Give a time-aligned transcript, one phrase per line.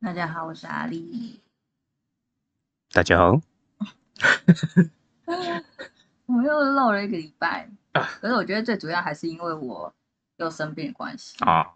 [0.00, 1.38] 大家好，我是阿丽。
[2.90, 3.32] 大家好，
[6.24, 9.94] 我又漏了一个礼拜，啊可是我觉得最主要还是因为我
[10.38, 11.36] 又生病的关系。
[11.44, 11.74] 啊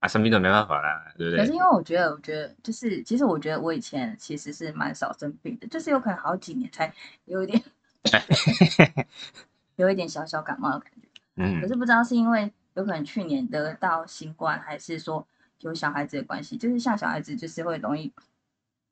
[0.00, 1.44] 啊，生病都没办法啦，对不对？
[1.44, 6.90] 可是因为我觉得，我觉得就是，其实我觉得我以前其实是蛮少生病的，就是有可能好几年才
[7.26, 7.62] 有一点，
[9.76, 11.08] 有一点小小感冒的感觉。
[11.34, 15.28] 嗯可是不知道是因为有可能去年得到新冠，还是说
[15.60, 18.12] 有小孩子的关系，就是像小孩子就是会容易，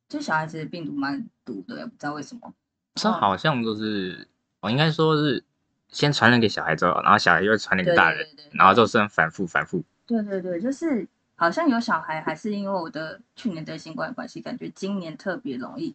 [0.08, 2.52] 就小孩子的病毒蛮毒的，也不知道为什么。
[2.94, 4.28] 这好像都是，
[4.60, 5.44] 我应该说是
[5.88, 9.82] 先传染给小孩之后，然后小孩又会传染给大人，对对对然后就这样反复反复。
[10.06, 15.94] 对对对，就是好像有小孩，还是因为我的去年得新冠的关系，感觉今年特别容易，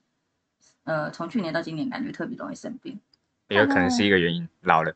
[0.84, 3.00] 呃，从去年到今年感觉特别容易生病。
[3.48, 4.94] 也有可能是一个原因，老了。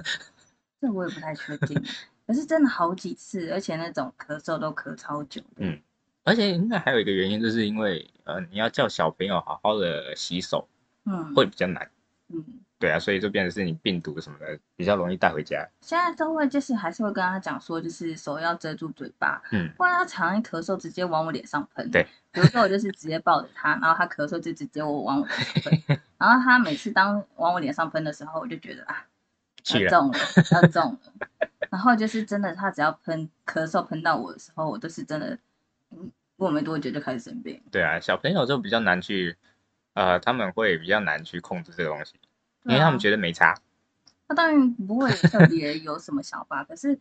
[0.80, 1.82] 这我也不太确定，
[2.26, 5.46] 可是真的好几次，而且那种咳嗽都咳超久的。
[5.58, 5.80] 嗯
[6.24, 10.68] 而且应该还有一个原因，就是因为呃，你要叫小朋友好好的洗手
[11.04, 11.88] 嗯，会比较难。
[12.28, 12.44] 嗯，
[12.80, 15.64] 对啊，所以就变成是你病毒什么的比较容易带回家。
[15.80, 21.88] 现在都会就是还是会跟他讲说，就是手要遮住嘴巴，嗯，不然他常常一咳嗽直接往我脸上喷。
[21.92, 29.06] 对，比如说我就是直接抱着他，然后他咳嗽就直接我往我脸上喷， 然后他每次当往我脸上喷的时候，我就觉得啊，
[29.66, 30.18] 气了中了，
[30.52, 30.98] 要中了。
[31.70, 35.36] 然后就是真的，他只要喷咳嗽喷到我的时候，我都是真的，
[35.90, 37.60] 嗯，过没多久就开始生病。
[37.72, 39.36] 对啊，小朋友就比较难去，
[39.94, 42.14] 呃，他们会比较难去控制这个东西，
[42.62, 43.54] 因为他们觉得没差。
[44.28, 46.98] 他当然不会特别有什么想法， 可是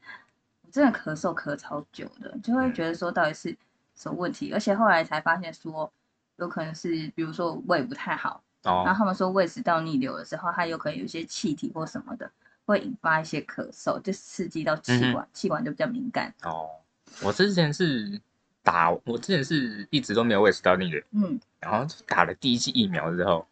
[0.61, 3.55] 我真的咳嗽咳超久的，就会觉得说到底是
[3.95, 5.91] 什么问题，而且后来才发现说，
[6.37, 12.31] 有可能是比如说胃不太好，然后哦，他们说胃食道逆流的时候，它有可能有一些气体或什么的，
[12.65, 16.33] 会引发一些咳嗽，就刺激到气嗯管，气管就比较敏感。
[16.43, 16.69] 哦，
[17.21, 18.19] 我之前是
[18.63, 23.47] 打，我之前是一直都没有胃食道逆流，嗯，然后打了第一剂疫苗之后，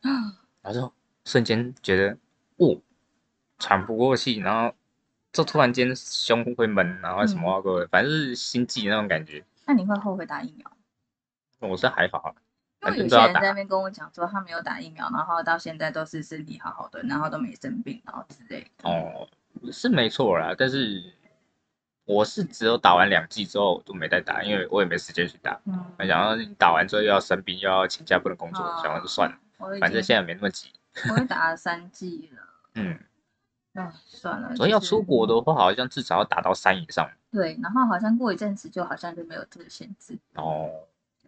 [0.62, 0.94] 然后就
[1.26, 2.18] 瞬间觉得，
[2.58, 2.82] 哦，
[3.60, 4.76] 喘不过气，然后
[5.32, 9.46] 就突然间胸会闷，然后什么个，反正是心悸那种感觉。
[9.66, 10.72] 那你会后悔打疫苗？
[11.60, 12.36] 我是还好啊，
[12.86, 18.90] 因为有些人在那边跟我讲说，他没有打疫苗，然后到现在都是身体好好的，然后都没生病，然后之类的。
[18.90, 19.28] 哦，
[19.72, 21.02] 是没错啦，但是
[22.06, 25.60] 我是只有打完两剂之后就没再打，因为我也没时间去打。
[25.66, 29.38] 嗯，我想要你打完之后又要生病，又要请假不能工作，哦想完就算了，
[29.80, 30.72] 反正经现在没那么急。
[31.10, 32.42] 我也打了三剂了，
[32.76, 33.00] 嗯，
[33.74, 34.56] 唉，算了。
[34.56, 40.70] 所以要出国的话，好像至少要打到三以上对，然后好像过一阵子就好像就没有这个限制，哦，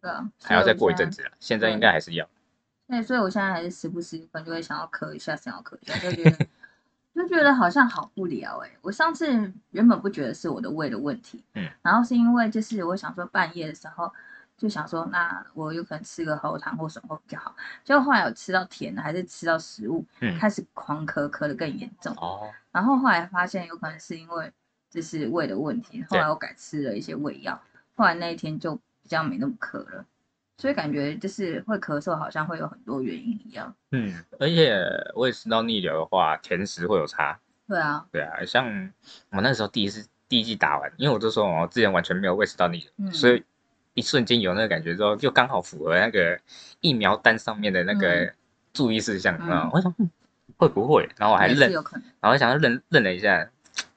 [0.06, 0.94] 对啊，还要再过一。
[0.94, 1.32] 阵子了。
[1.40, 2.28] 现在应该还是要。
[2.88, 6.48] 对，所以我现在还是时不时可能就会想要咳一下，想要咳一下，就觉得
[7.16, 14.14] 就觉得好像好不聊哎、我上次原本不觉得是我的胃的问题，嗯，然后是因为就是我想说半夜的时候
[14.56, 22.14] 就想说，那我有可能吃个喉糖或什么会比较好，结果后来有吃到甜的，还是吃到食物，嗯开始狂咳，咳的更严重。
[22.18, 24.52] 哦，然后后来发现有可能是因为
[24.92, 27.60] 就是胃的问题，后来我改吃了一些胃药，
[27.96, 30.04] 后来那一天就比较没那么咳了，
[30.58, 33.72] 所以感觉就是会咳嗽，好像会有很多原因一样。
[33.92, 34.84] 嗯，而且
[35.14, 37.40] 胃食道逆流的话，甜食会有差。
[37.68, 38.92] 对啊，对啊，像
[39.30, 43.44] 我那时候第一次第一季打完，因为我就说我之前完全没有胃食道逆流，嗯所以
[43.94, 46.40] 一瞬间有那个感觉之后，就刚好符合那个
[46.82, 48.34] 疫苗单上面的那个
[48.74, 49.70] 注意事项嗯啊。
[49.72, 50.10] 我想、嗯、
[50.58, 51.08] 会不会？
[51.16, 51.72] 然后我还认。
[52.20, 53.48] 然后想要认认了一下，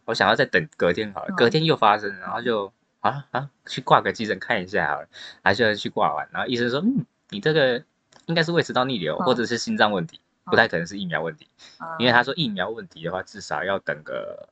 [0.04, 2.70] 我想要再等隔天好了，嗯隔天又发生，然后就
[3.08, 5.08] 啊啊去挂个急诊看一下好了，
[5.42, 7.84] 还是去挂完，然后医生说嗯你这个
[8.26, 11.48] 应该是胃食道逆流、嗯或者是心脏问题，不太可能是疫苗问题。
[11.78, 14.48] 啊因为他说疫苗问题的话，至少要等个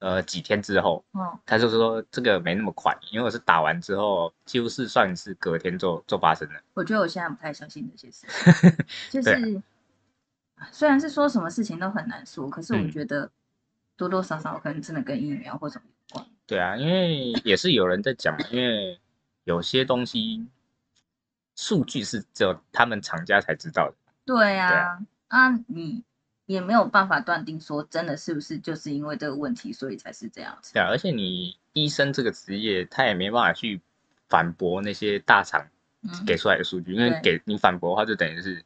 [0.00, 6.60] 呃几天之后，嗯他就说这个没那么快，因为我是打完之后，几乎是算是隔天就就发生了。
[6.74, 8.26] 我觉得我现在不太相信这些事
[8.60, 8.72] 情，
[9.10, 9.62] 就是
[10.72, 13.30] 虽然是说什么事情都很难说，可是我嗯觉得
[13.96, 15.84] 多多少少可能真的跟疫苗或什么。
[16.48, 18.98] 对啊，因为也是有人在讲，因为
[19.44, 20.46] 有些东西
[21.54, 23.94] 数据是只有他们厂家才知道的。
[24.24, 24.98] 对呀、
[25.28, 26.02] 啊啊，你
[26.46, 30.72] 也没有办法断定说真的是不是就是因为这个问题，所以才是这样子。
[30.72, 33.80] 对啊，而且你医生这个职业，他也没办法去
[34.30, 35.68] 反驳那些大厂
[36.02, 38.64] 嗯，给出来的数据，因为对给你反驳的话，就等于是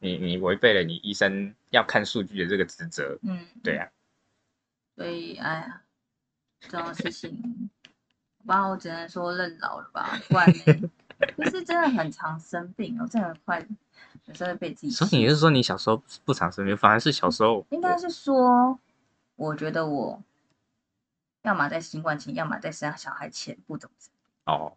[0.00, 3.18] 你你违背了你医生要看数据的这个职责。
[3.22, 3.88] 嗯，对啊，
[4.96, 5.82] 所以哎呀，
[6.68, 7.70] 这种事情，
[8.44, 10.90] 吧，我只能说认老了吧，不然呢，
[11.38, 13.66] 就是真的很常生病，我真的快
[14.26, 18.78] 有时候被自己所以气你是说你小时候不常生病，反而是小时候应该是说，
[19.36, 20.22] 我觉得我
[21.42, 24.12] 要么在新冠前，要么在生小孩前不怎么生
[24.44, 24.76] 哦，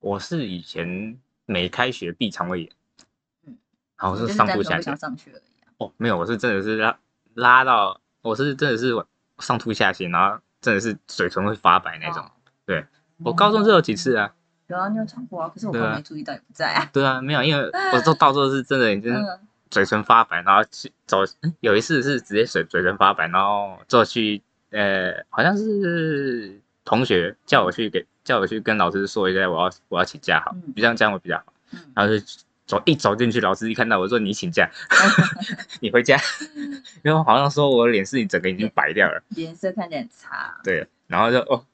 [0.00, 2.72] 我是以前每开学必肠胃炎，
[3.46, 3.58] 嗯，
[3.96, 4.96] 然后是是上吐下泻。
[4.96, 5.72] 上学而已啊。
[5.78, 6.98] 哦，没有，我是真的是拉
[7.34, 8.92] 拉到，我是真的是
[9.38, 12.24] 上吐下泻，然后真的是嘴唇会发白那种。
[12.24, 12.30] 哦。
[12.64, 12.84] 对。
[13.22, 14.32] 我高中是有几次啊，
[14.66, 15.90] 有啊，你有唱过啊，可是我根对啊。
[15.90, 16.90] 本没注意到，也不在啊。
[16.92, 19.38] 对啊，没有，因为 我都到时候是真的已经嗯，
[19.70, 30.72] 嘴唇发白，然后去走，嗯有一次是直接嘴嘴唇发白，然后之后去呃，好像是同学叫我去给叫我去跟老师说一下，我要我要请假好，嗯。
[30.74, 31.44] 这样这样会比较好。
[31.70, 31.78] 嗯。
[31.94, 32.24] 然后就
[32.66, 34.70] 走一走进去，老师一看到我说你请假，
[35.80, 36.18] 你回家，
[37.04, 40.58] 因为好像说我脸是你整个已经白掉了，脸色看起来很差。
[40.64, 41.64] 对，然后就哦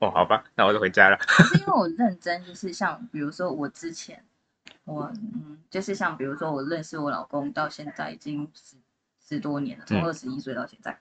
[0.00, 1.16] 哦好吧，那我就回家了。
[1.18, 4.24] 可是因为我认真，就是像比如说我之前，
[4.84, 8.76] 我嗯，就是像比如说我认识我老公到现在已经十
[9.28, 10.04] 十多年了，从嗯。
[10.04, 10.98] 二十一岁到现在，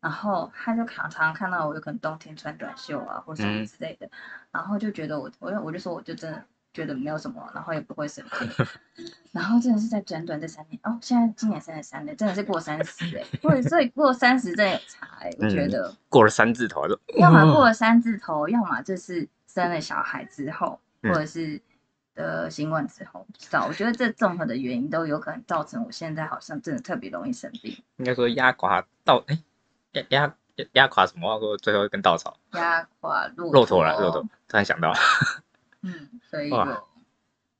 [0.00, 3.66] 然后他就常常看到我有可能冬天穿短袖啊或什么嗯。
[3.66, 4.08] 之类的，
[4.52, 8.66] 然后就觉得我我就我就说我就真的觉得没有什么，然后也不会生病，
[9.32, 15.94] 然后真的是在短短这三年，哦，现在今年三十三了，真的是过三十哎，或者所以过三十真的有差哎、我觉嗯得。
[16.08, 21.60] 过了三字头就，要么过了 三字头，要么就是生了小孩之后，或嗯者是
[22.14, 23.66] 得新冠之后，不知道。
[23.66, 29.38] 我觉得这综合的原因都有可能造成我现在好像真的特别容易生病，应该说压垮稻哎
[30.10, 30.34] 压
[30.72, 31.38] 压垮什么？
[31.40, 34.22] 说最后一根稻草，压垮骆骆驼了，骆驼。
[34.48, 34.92] 突然想到，
[35.82, 36.88] 嗯，所以有，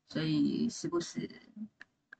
[0.08, 1.28] 所以时不时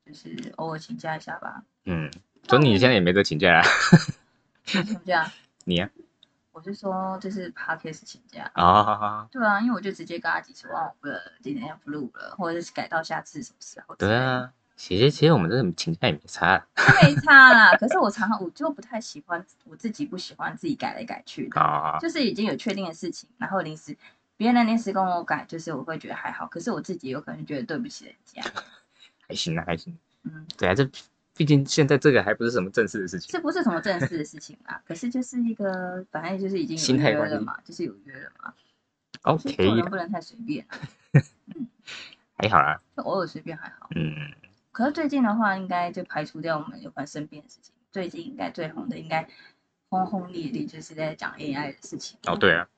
[0.05, 1.63] 就是偶尔请假一下吧。
[1.85, 2.11] 嗯，
[2.49, 3.63] 所以你现在也没得请假啊？
[4.65, 5.31] 请假，
[5.65, 5.91] 你啊？
[6.53, 8.51] 我是说就是 podcast 请假。
[8.55, 11.09] 啊，对啊，因为我就直接跟他讲说，哦，不，
[11.43, 13.95] 今天要不录了，或者是改到下次什么时候。
[13.97, 16.67] 对，啊，其实其实我们这请假也没差
[17.03, 17.77] 没差啦。
[17.77, 23.97] 可是我常常我就不太喜欢，我自己不喜欢自己改来改去的，啊，就是已经有确定的事情，然后临时
[24.43, 28.43] 别人临时跟我改，就是我会觉得还好，可是我自己有可能觉得对不起人家。
[29.29, 29.97] 还行啊，还行。
[30.25, 30.85] 嗯，对啊，这
[31.37, 33.31] 毕竟现在这个还不是什么正式的事情。
[33.31, 38.53] 这不是什么正式的事情啊，可是就是一个反正就是已经有心态了嘛，就是有约了嘛
[39.23, 40.77] ，OK，人不能太随便啊，
[42.37, 42.83] 还好啦。
[42.97, 43.89] 就偶尔随便还好。
[43.95, 44.13] 嗯，
[44.73, 47.73] 可是最近的话，应该就排除掉我们有关生病的事情。
[47.93, 49.29] 最近应该最红的，应该
[49.89, 52.19] 轰轰烈烈，就是在讲 AI 的事情。
[52.27, 52.69] 哦对啊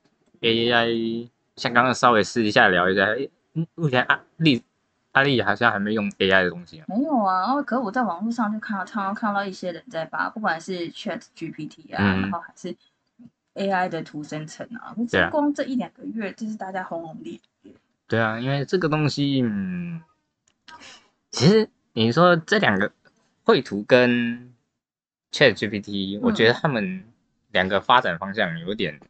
[0.40, 4.62] ，AI 像刚刚稍微私底下聊一下，诶嗯目前阿丽
[5.12, 6.85] 阿丽好像还没用 AI 的东西啊。
[6.89, 12.75] 没有啊，然后可是我在网络上就看到，常常看到一些人在发，不管是 Chat GPT 啊，嗯然后还是
[13.55, 17.73] AI 的图生成啊，对这啊光这一两个月，就是大家轰轰烈烈。
[18.09, 20.03] 对啊，因为这个东西，嗯，
[21.31, 22.91] 其实你说这两个
[23.45, 24.53] 绘图跟
[25.31, 27.05] Chat GPT，、我觉得他们
[27.53, 29.01] 两个发展方向有点，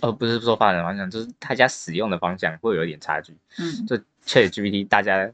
[0.00, 3.36] 呃，不是说发展方向，就是大家使用的方向会有一点差距。
[3.58, 3.96] 嗯，就
[4.26, 5.30] Chat GPT，大家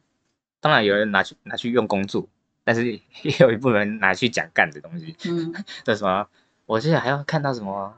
[0.61, 2.29] 当然有人拿去拿去用工作，
[2.65, 3.01] 但是也
[3.41, 5.17] 有一部分人拿去讲干的东西。
[5.27, 5.55] 嗯，
[5.85, 6.27] 这什么？
[6.67, 7.95] 我记得还要看到什么，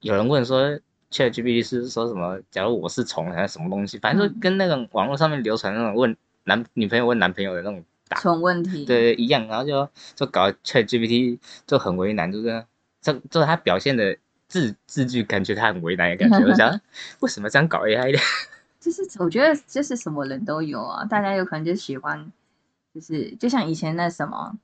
[0.00, 0.78] 有人问说
[1.10, 2.40] ChatGPT 是说什么？
[2.50, 3.98] 假如我是虫还是什么东西？
[3.98, 12.64] 反正就嗯跟那种网络上面流传那种问男女朋友问男朋友的那种答，纯问题。，对一样，然后就就搞 ChatGPT 就很为难，就是
[13.00, 14.16] 这这他表现的
[14.52, 16.44] 字字句，感觉他很为难的感觉。
[16.46, 16.78] 我想
[17.20, 18.18] 为什么这样搞 AI 的？
[18.78, 22.30] 就是我觉得就是什么人都有啊，大家有可能就喜欢，
[22.94, 24.54] 就是就像以前那什么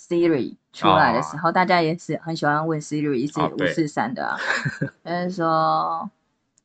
[0.00, 4.36] Siri 出来的时候，大家也是很喜欢问 Siri 一直五四三的啊，
[5.04, 6.10] 就是说，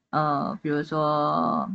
[0.10, 1.70] 呃，比如说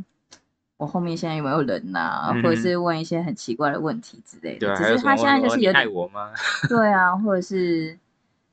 [0.77, 4.75] 我后面现在有没有人呐、嗯或者是问一些很奇怪的问题之类的。
[4.75, 6.31] 只是他现在就是有点爱我吗？
[6.67, 7.97] 对啊，或者是，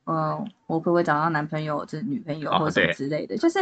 [0.05, 3.59] 嗯、我可不可以找到男朋友、这女朋友哦或者什么之类的，就是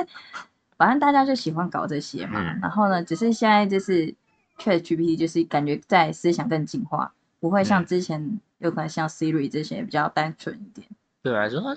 [0.76, 2.40] 反正大家就喜欢搞这些嘛。
[2.40, 4.14] 嗯然后呢，只是现在就是
[4.58, 10.87] Chat GPT 就是感觉在思想更进化，不会像嗯之前有可能像 Siri 这些比较单纯一点。
[11.23, 11.76] 对啊，说，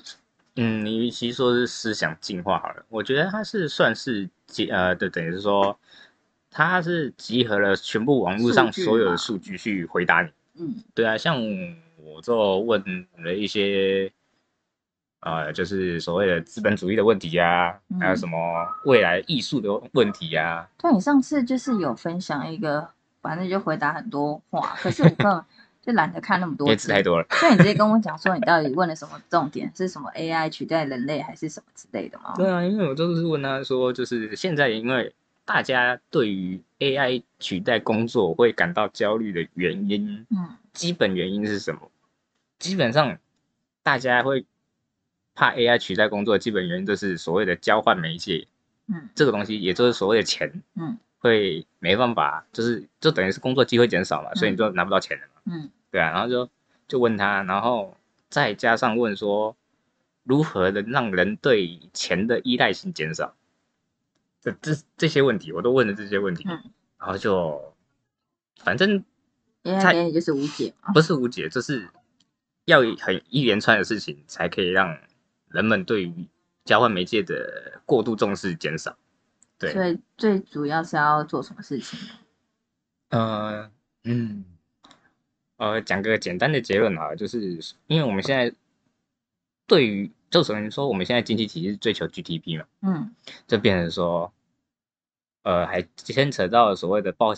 [0.55, 5.77] 嗯，你与其说是思想进化好了，我觉得它是算是集呃，对，等于是说，
[6.49, 10.29] 它是集合了全部网络上所有的数据去回答你。
[10.59, 11.39] 嗯对啊，像
[11.97, 12.83] 我就问
[13.17, 14.11] 了一些，
[15.27, 18.37] 呃，就是所谓的资本主义的问题啊，还有嗯什么
[18.85, 22.89] 未来艺术的问题啊，对你上次就是有分享一个，
[23.21, 25.43] 反正就回答很多话，可是我根本
[25.81, 27.25] 就懒得看那么多因为字太多了。
[27.31, 29.71] 所以你直接跟我讲说，你到底问了什么重点？
[29.75, 32.33] 是什么 AI 取代人类，还是什么之类的吗？
[32.35, 35.13] 对啊，因为我就是问他说，就是现在因为
[35.45, 41.89] 大家对于 AI 取代工作会感到焦虑的原因，嗯基本原因是什么？
[42.59, 43.17] 基本上
[43.81, 44.45] 大家会
[45.37, 48.47] 怕 AI 取代工作，基本原因就是所谓的交换媒介
[48.87, 55.41] 嗯这个东西，也就是所谓的钱嗯，会没办法，就是就等于是工作机会减少嘛，所以你就拿不到钱了嘛。
[55.45, 56.49] 嗯对啊，然后就
[56.87, 57.95] 就问他，然后
[58.29, 59.55] 再加上问说，
[60.23, 63.35] 如何能让人对钱的依赖性减少？
[64.41, 66.63] 这这这些问题我都问了这些问题，嗯
[66.97, 67.75] 然后就
[68.63, 69.05] 反正
[69.61, 70.91] 因为在给你就是无解嘛。
[70.93, 71.87] 不是无解，就是
[72.65, 74.97] 要很一连串的事情才可以让
[75.49, 76.27] 人们对于
[76.65, 78.97] 交换媒介的过度重视减少。
[79.59, 82.13] 对，所以最主要是要做什么事情呢？
[83.09, 83.71] 呃，
[84.03, 84.45] 嗯，
[85.55, 88.53] 呃，讲个简单的结论啊，就是因为我们现在
[89.65, 93.15] 对于，就首先说我们现在经济体系是追求 GDP 嘛，嗯
[93.47, 94.31] 就变成说，
[95.43, 97.33] 呃，还牵扯到所谓的报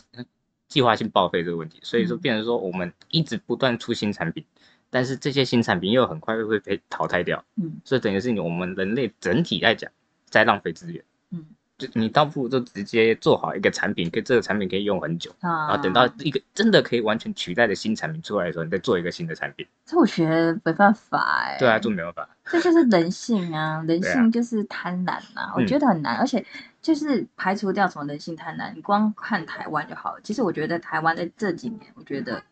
[0.67, 4.45] 计划性报废这个问题，所以说嗯变成说我们一直不断出新产品，
[4.89, 9.89] 但是这些新产品又很快会被淘汰掉，嗯所以等于是你我们人类整体来讲
[10.29, 11.03] 在浪费资源。
[11.31, 11.45] 嗯
[11.79, 19.65] 就你倒不如就直接做好一个产品，跟这个产品可以用很久，啊，然后等到一个真的可以完全取代的新产品出来的时候，你再做一个新的产品。
[19.85, 22.35] 这我觉得没办法哎、对啊，就没有办法。
[22.51, 26.45] 这就是人性啊，人性就是贪婪啊，我嗯觉得很难，而且
[26.81, 30.19] 就是排除掉什么人性贪婪，你光看台湾就好了。
[30.21, 32.43] 其实我觉得台湾在这几年，我觉得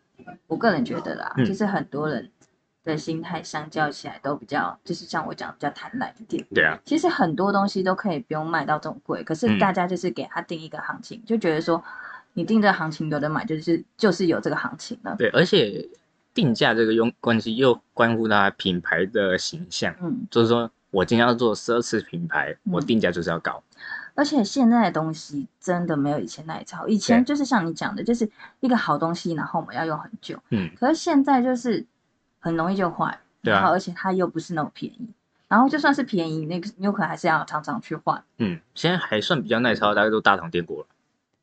[0.46, 2.30] 我个人觉得啦，嗯就是很多人
[2.84, 6.44] 的心态相较起来都比较，就是像我讲比较贪婪一点。
[6.54, 11.82] 对啊，其实很多东西都可以不用卖到这么贵，可是嗯大家就是给它定一个行情，就觉得说
[12.32, 15.14] 你定这个行情有的买，就是就是有这个行情了。
[15.18, 15.86] 对，而且
[16.32, 23.62] 定价这个用关系又关乎它品牌的形象，嗯，就是说我今天要做奢侈品牌，我嗯定价就是要高。
[24.18, 30.36] 而且现在的东西真的没有以前那一套，以前就是像你讲的，就是一个好东西，然后我们要用很久。
[30.50, 31.86] 嗯，可是现在就是
[32.40, 35.08] 很容易就坏，对啊然后而且它又不是那么便宜，
[35.46, 38.20] 然后就算是便宜，那个你有可能还是要常常去换。
[38.38, 40.86] 嗯，现在还算比较耐操，大概都大同电锅了。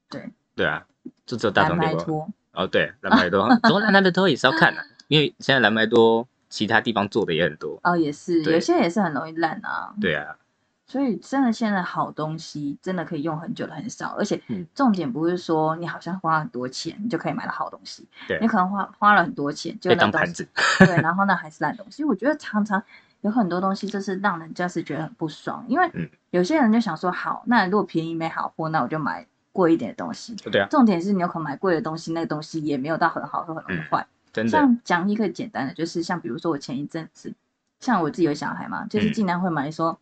[0.10, 0.86] 对，对啊，
[1.26, 2.28] 就只有大蓝同电锅。
[2.52, 7.80] 哦，对，蓝白 多，不过蓝白多也是要看的、因为现在蓝白多其他地方做的也很多。
[7.84, 9.94] 哦，也是有些也是很容易烂啊。
[10.02, 10.36] 对啊，
[10.88, 20.48] 所以真的现在好东西真的可以用很久的很少，而且嗯重点不是说你好像花很多钱你就可以买到好东西，对你可能花花了很多钱就被那东西当盘子。
[20.80, 22.04] 对， 然后呢还是烂东西。
[22.04, 22.82] 我觉得常常
[23.22, 30.36] 有很多东西就是让人家是觉得很不爽，因为嗯有些人就想说，好，那如果便宜没好货，那我就买贵一点的东西。
[30.36, 34.06] 对啊，重点是你有可能买贵的东西，那个东西也没有到很好或很嗯坏。
[34.32, 34.52] 真的。
[34.52, 37.34] 像讲一个简单的，就是像比如说我前一阵子，
[37.80, 39.98] 像我自己有小孩嘛，就是嗯尽量会买说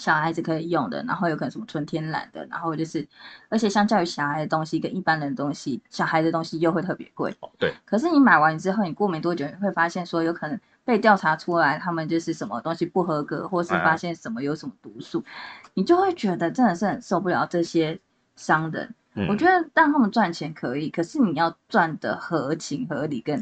[0.00, 3.06] 小孩子可以用的，然后有可能什么纯天然的，然后就是，
[3.50, 7.30] 而且相较于小孩的东西跟一般人的东西，小孩的东西又会特别贵。
[7.40, 15.22] 哦对，可是你买完之后，你过没多久，你会发现说有可能被调查出来，他们就是什么东西不合格，或是啊发现什么有什么毒素，
[15.74, 18.00] 你就会觉得真的是很受不了这些
[18.36, 18.94] 商人。
[19.14, 23.38] 嗯，我觉得让他们赚钱可以，可是你要赚的合情合理跟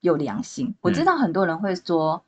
[0.00, 0.74] 有良心。
[0.80, 2.22] 我知嗯道很多人会说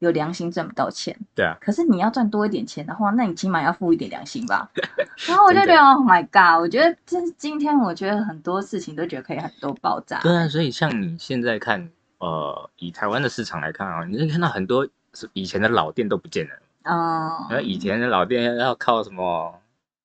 [0.00, 4.68] 有良心赚不到钱，对啊，可是你要赚多一点钱的话，那你起码要付一点良心吧。
[5.28, 6.60] 然后我就觉得，Oh my god！
[6.60, 10.18] 我觉得这是今天，我觉得很多事情都觉得可以很多爆炸。
[10.20, 16.52] 对啊，所以像你现在看，呃，以台湾的市场来看啊，你会看到很多是以前的老店都不见了。
[16.84, 19.54] 嗯，然后以前的老店要靠什么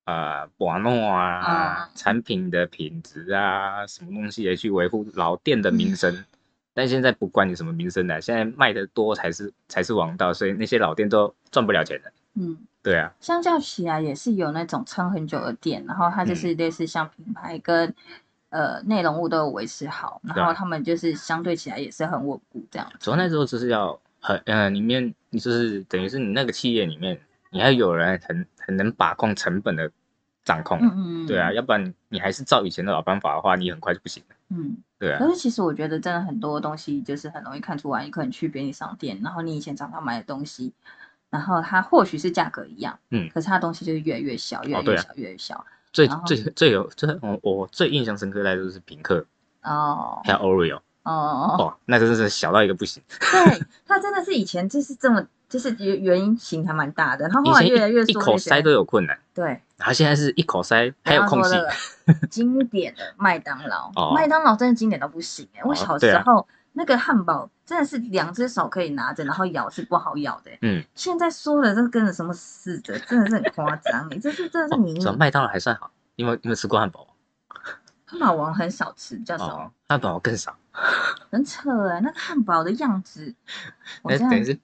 [0.04, 6.26] 呃瓦诺啊、嗯产品的品质啊，什么东西也去维护老店的名声。
[6.76, 12.12] 但现在不管你什么名声的，现在卖的多才是才是王道，所以那些老店都赚不了钱的。
[12.34, 17.96] 嗯，对啊，相较起来也是有那种撑很久的店，然后它就是嗯类似像品牌跟、
[18.50, 22.92] 呃内容物都有维持好，然后他们就是相对起来也是很稳固这样。
[23.00, 27.18] 主要那时候就是要很呃里面你就是等于是你那个企业里面，
[27.52, 29.90] 你要有人很很能把控成本的
[30.44, 30.78] 掌控。
[30.82, 34.35] 嗯嗯，嗯对啊，，要不然你还是照以前的老方法的话，你很快就不行了。
[34.50, 34.78] 嗯。
[34.98, 40.72] 对啊可，是其实我觉得真的很多东西就是很容易看出来，你可能去便利商店，然后你以前常常买的东西，
[41.30, 45.66] 然后它或许是价格一样，嗯可是它东西就是越来越小，越来越小，越来越小。
[45.92, 49.26] 最最最有最我我最印象深刻的就是品客
[49.64, 53.04] 哦还有 Oreo，哦哦，哦，那真的是小到一个不行。
[53.20, 61.54] 对，它真的是以前就是这么，就是圆圆形还蛮大的，然后后来越来越一一缩越小口塞都有困难，对，然后现在是一口塞还有空隙
[62.30, 70.60] 经典的麦当劳，哦麦当劳真的经典到不行哎、我哦小时候、那个汉堡真的是两只手可以拿着，然后咬是不好咬的、欸。
[70.62, 77.08] 嗯，现在说的这跟着什么似的，真的是很夸张哎， 这是真的是迷你主要麦当劳还算好，你有你有吃过汉堡？
[78.06, 80.56] 汉堡王很少吃，比较少，哦，汉堡更少，
[81.32, 83.34] 很扯哎、那个汉堡的样子，
[84.04, 84.60] 我真的那等于是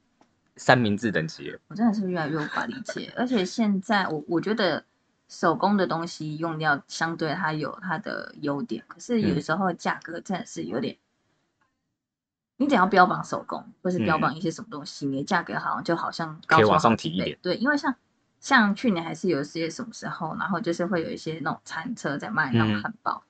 [0.57, 1.59] 三明治等级了。
[1.67, 4.83] 我真的是越来越无法理解，而且现在我我觉得
[5.31, 9.41] 手工的东西用料相对它有它的优点，可是有嗯。
[9.41, 10.97] 时候价格真的是有点，
[12.57, 14.19] 你只要标榜手工，或是标嗯。
[14.19, 17.39] 榜一些什么东西，你的价格好像就好像高出可以往上提一点。
[17.41, 17.95] 对，因为像
[18.41, 22.81] 像去年还是有一些什么时候，然后就是会有一些那种餐车在卖那种嗯。
[22.83, 23.23] 汉堡，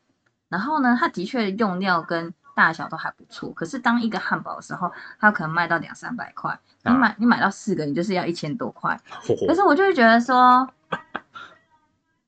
[0.49, 6.97] 然后呢，它的确用料跟大小都还不错，可是当一个汉堡的时候，它可能卖到两三百块，你啊。
[6.97, 8.99] 买你买到四个，你就是要一千多块。
[9.47, 10.67] 可是我就会觉得说，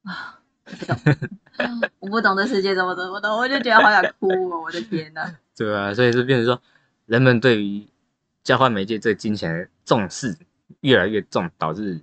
[0.03, 0.97] 啊，我不懂，
[1.99, 5.35] 我不懂这世界怎么怎么懂，我就觉得好想哭哦，我的天呐！
[5.55, 6.61] 对啊，所以就变成说，
[7.05, 7.87] 人们对于
[8.43, 10.37] 交换媒介这金钱的重视
[10.81, 12.01] 越来越重，导致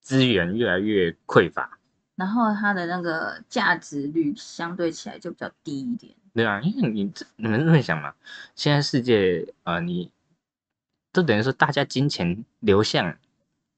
[0.00, 1.78] 资源越来越匮乏。
[2.16, 6.14] 然后它的那个价值率相对起来就比较低一点。
[6.34, 8.14] 对啊，因为你这你们这么想嘛，
[8.54, 10.10] 现在世界呃，你
[11.12, 13.16] 都等于说大家金钱流向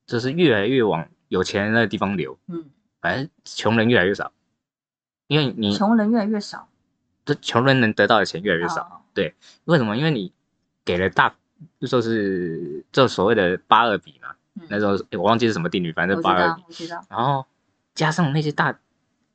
[0.07, 2.65] 就是越来越往有钱人那个地方流，嗯，
[3.03, 4.33] 反正穷人越来越少，
[5.27, 6.67] 因为你穷人越来越少，
[7.27, 8.83] 这穷人能得到的钱越来越少。
[8.83, 8.99] 哦
[9.65, 9.95] 为什么？
[9.95, 10.33] 因为你
[10.87, 11.35] 给了大，
[11.79, 17.45] 就说是这所谓的八二比嘛，嗯那时候诶我忘记是什么定律，反正八二比，，然后
[17.95, 18.75] 加上那些大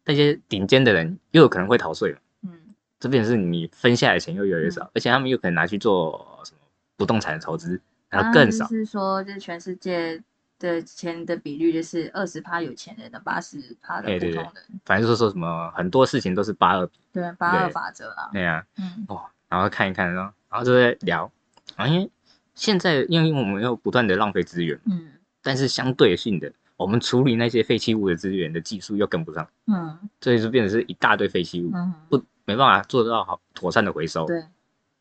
[0.06, 6.58] 那些顶尖的人又有可能会逃税嘛，嗯这便是你分下来的钱又越来越少，而且他们又可能拿去做什么
[6.96, 8.68] 不动产的投资，然后更少啊。
[8.70, 10.20] 就是说，就是全世界
[10.60, 14.44] 的钱的比率就是二十趴有钱人的八十趴的普通。
[14.44, 14.54] 人，
[14.86, 18.30] 反正就是说什么很多事情都是八二比对八二法则啦。
[18.34, 19.06] 那样嗯。
[19.08, 21.32] 哦，然后看一看，然后然后就在聊。
[21.76, 22.10] 啊，因为
[22.56, 24.80] 现在因为我们又不断的浪费资源。
[24.86, 25.12] 嗯。
[25.44, 29.98] 但是相对性的，我们处理那些废弃物的资源的技术又跟不上，嗯。
[30.22, 34.44] 所以就变成是一大堆废弃物，嗯，不没办法做到好妥善的回收，对。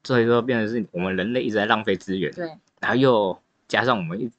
[0.05, 2.47] 所以说变成是我们人类一直在浪费资源，对，
[2.81, 3.37] 然后又
[3.67, 4.31] 加上我们一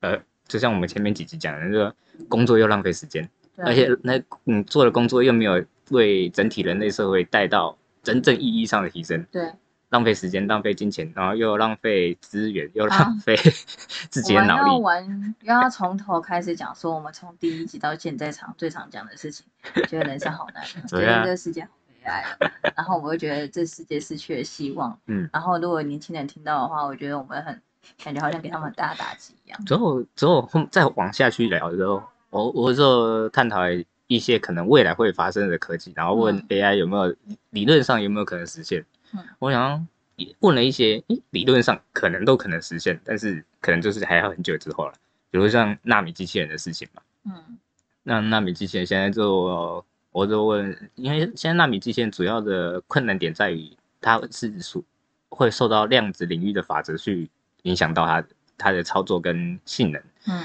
[0.00, 1.94] 呃，就像我们前面几集讲的，那个
[2.28, 9.52] 工作又浪费时间，而且那你做的工作又没有为整体人类社会带到真正意义上的提升，对，
[9.90, 13.36] 浪费时间、浪费金钱，然后又浪费资源，又啊浪费
[14.10, 14.80] 自己要的脑力。
[14.80, 19.46] 玩，又要从头开始讲，说我们从第一集到现在常最常讲的事情，
[19.88, 22.24] 觉得人生好难， 觉得这个世界好悲哀。
[22.40, 27.60] 哦，然后我会觉得这世界失去了希望，嗯，然后如果年轻人听到的话，我觉得我们很
[28.02, 33.62] 感觉好像给他们很大的打击一样，之后之后后再往下去聊的时候，我我就探讨
[34.06, 37.14] 一些可能未来会发生的科技，然后问嗯 AI 有没有
[37.50, 38.84] 理论上有没有可能实现。
[39.12, 44.92] 嗯我想也问了一些，诶理论上可能都可能实现，但是可能就是还要很久之后了。
[45.30, 47.58] 比如像纳米机器人的事情嘛，嗯
[48.02, 53.70] 那纳米机器人现在就我就问，因为现在纳米机器人主要的困难点在于
[54.00, 54.82] 它是属
[55.28, 57.28] 会受到量子领域的法则去
[57.62, 58.24] 影响到它
[58.56, 60.02] 它的操作跟性能。
[60.26, 60.42] 嗯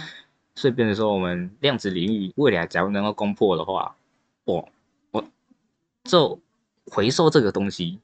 [0.55, 3.95] 所以变成说，我们量子领域未来假如能够攻破的话，
[4.45, 4.69] 我
[5.09, 5.25] 我
[6.03, 6.39] 就
[6.85, 7.99] 回收这个东西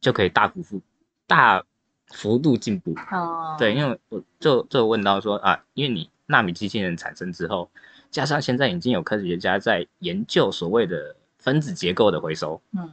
[0.00, 0.80] 就可以大幅幅
[1.28, 1.64] 大
[2.08, 2.92] 幅度进步。
[3.12, 7.70] 哦，对，因为我就就问到说啊，因为你纳米机器人产生之后，
[8.10, 12.92] 加上现在已经有科学家在研究所谓的分子结构的回收，嗯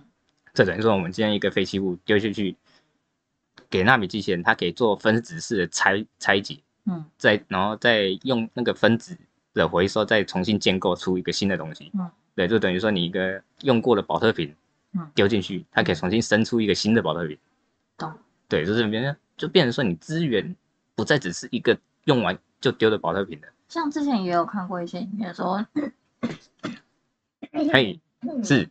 [0.53, 2.55] 这等于说我们今天一个废弃物丢进去，
[3.73, 6.59] 给纳米机器人，它可以做分子式的拆拆解。
[6.85, 9.17] 嗯再然后再用那个分子
[9.51, 11.89] 的回收，再重新建构出一个新的东西。
[11.95, 14.53] 嗯，对，就等于说你一个用过的保特瓶，
[14.93, 17.35] 嗯丢进去，它可以重新生出一个新的保特瓶。
[17.97, 18.13] 懂，
[18.47, 20.55] 对，就是变成就变成说你资源
[20.93, 23.47] 不再只是一个用完就丢的保特瓶了。
[23.69, 25.65] 像之前也有看过一些影片说，
[27.71, 27.99] 嘿，
[28.43, 28.69] 是，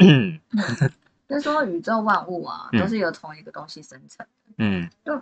[0.00, 0.40] 嗯
[1.34, 4.26] 就是说宇宙万物啊嗯都是由同一个东西生成。
[4.58, 5.20] 嗯就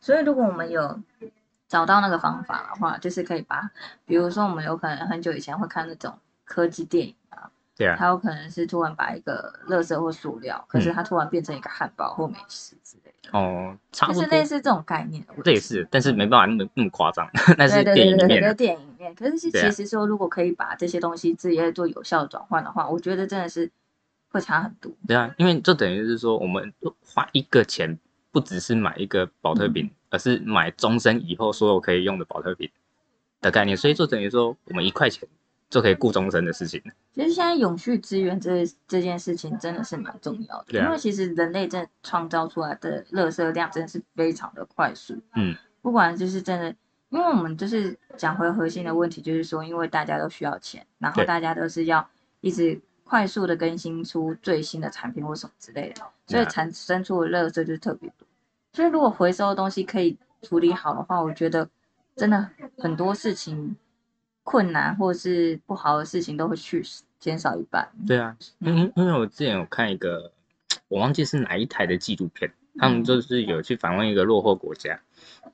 [0.00, 1.00] 所以，如果我们有
[1.68, 3.70] 找到那个方法的话，就是可以把，
[4.04, 15.24] 比如说我们有可能很久以前会看那种科技电影啊，对啊，它有可能是突然把一个垃圾或塑料，可是它突然变成一个汉堡或美食之类的，哦，差就是类似这种概念。
[15.44, 18.66] 类似，但是没办法那么那么夸张，那是电影里面的对。
[18.66, 19.14] 电影里面。
[19.14, 23.70] 可是其实说，如果可以把这些东西直接做有效转换的话，我觉得真的是
[24.30, 24.92] 会差很多。
[25.06, 26.72] 对啊，因为就等于是说，我们
[27.04, 27.98] 花一个钱，
[28.30, 32.70] 不只是买一个保特瓶，而是买终身以后所有可以用的保特瓶
[33.40, 35.28] 的概念，所以就等于说，我们一块钱
[35.70, 36.82] 就可以顾终身的事情。
[37.14, 45.20] 其实现在永续资源这这件事情真的是蛮重要的，啊因为其实人类真的创造出来的垃圾量真的是非常的快速。
[45.34, 46.68] 嗯，不管就是真的，
[47.08, 52.08] 因为我们就是讲回核心的问题，就是说，因为大家都需要钱，然后大家都是要
[52.40, 58.28] 一直快速的更新出最新的产品或什么之类的，所以产生出的垃圾就特别多。
[58.74, 61.66] 所以如果回收的东西可以处理好的话，我觉得
[62.14, 63.74] 真的很多事情
[64.42, 66.84] 困难或是不好的事情都会去
[67.18, 67.88] 减少一半。
[68.06, 70.30] 对啊，因因因为我之前有看一个，
[70.88, 75.00] 我忘记是哪一台的纪录片，他们就是有去访问一个落后国家，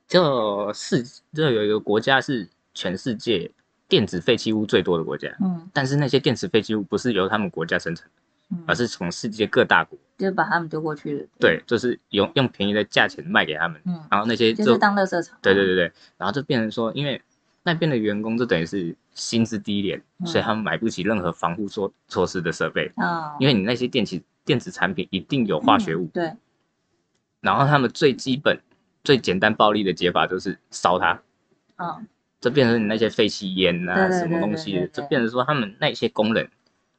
[0.05, 1.01] 就世
[1.33, 3.49] 就有一个国家是全世界
[3.95, 5.69] 电子废弃物最多的国家，嗯。
[5.71, 8.11] 但是那些电子废弃物不是由他们国家生成的，
[8.57, 11.25] 嗯，而是从世界各大国，就把他们丢过去了。
[11.39, 15.37] 对，就是用用便宜的价钱卖给他们，嗯，然后那些就就是当垃圾场。
[15.41, 17.21] 对对对对，然后就变成说，因为
[17.63, 20.27] 那边的员工就等于是薪资低廉，嗯。
[20.27, 26.33] 所以他们买不起任何防护措措施的设备，啊，因为你那些电器电子产品一定有化学物，嗯对，
[27.39, 28.59] 然后他们最基本、
[29.05, 31.21] 最简单暴力的解法就是烧它，
[31.77, 32.05] 嗯
[32.45, 36.47] 这变成你那些废弃烟啊什么东西就变成说他们那些工人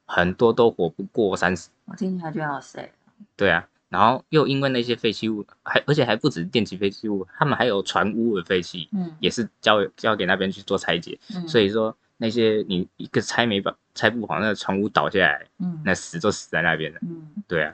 [0.04, 2.88] 很多都活不过三十，我听起来就好 sad。
[3.36, 16.98] 对啊，然后又因为那些废弃物，还而且还不止电气废弃物，他们还有船污的废气，嗯也是交交给那边去做拆解，嗯，所以说那些你一个拆没把拆不好，那个船屋倒下来，嗯那死就死在那边了。
[17.02, 17.72] 嗯，对啊，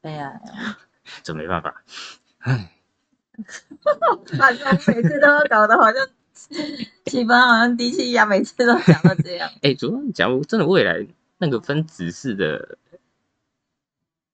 [0.00, 0.76] 悲哀啊。
[1.22, 1.84] 这没办法。
[4.36, 6.06] 反正每次都要搞得好像
[7.06, 9.50] 气氛好像低气压，每次都讲到这样。
[9.62, 11.06] 哎，主要假如真的未来
[11.38, 12.78] 那个分子式的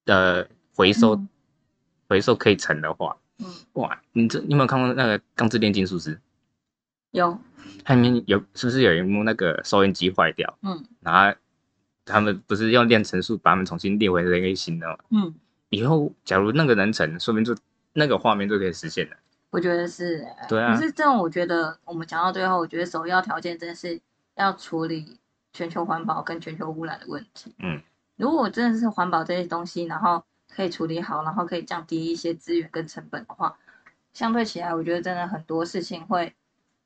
[0.05, 1.29] 的回收、嗯
[2.09, 6.14] 回收可以成的话，嗯，哇，你这你有没有看过那个《钢之炼金术师》？
[7.11, 7.37] 有，
[7.83, 11.37] 它里面有是不是有一幕那个收音机坏掉，嗯然后
[12.05, 14.97] 他们不是用炼成术把他们重新炼回成一个新的吗？
[15.11, 15.35] 嗯，
[15.71, 17.57] 以后假如那个能成，说明就
[17.92, 19.16] 那个画面就可以实现了。
[19.57, 20.47] 我觉得是、欸。
[20.47, 23.99] 对啊可是这种，我觉得我们讲到最后，我觉得首要条件真的是
[24.35, 25.19] 要处理
[25.55, 27.55] 全球环保跟全球污染的问题。
[27.61, 27.81] 嗯，
[28.16, 30.23] 如果真的是环保这些东西，然后
[30.55, 33.57] 可以处理好，然后可以降低一些资源跟成本的话，
[34.12, 36.35] 相对起来，我觉得真的很多事情会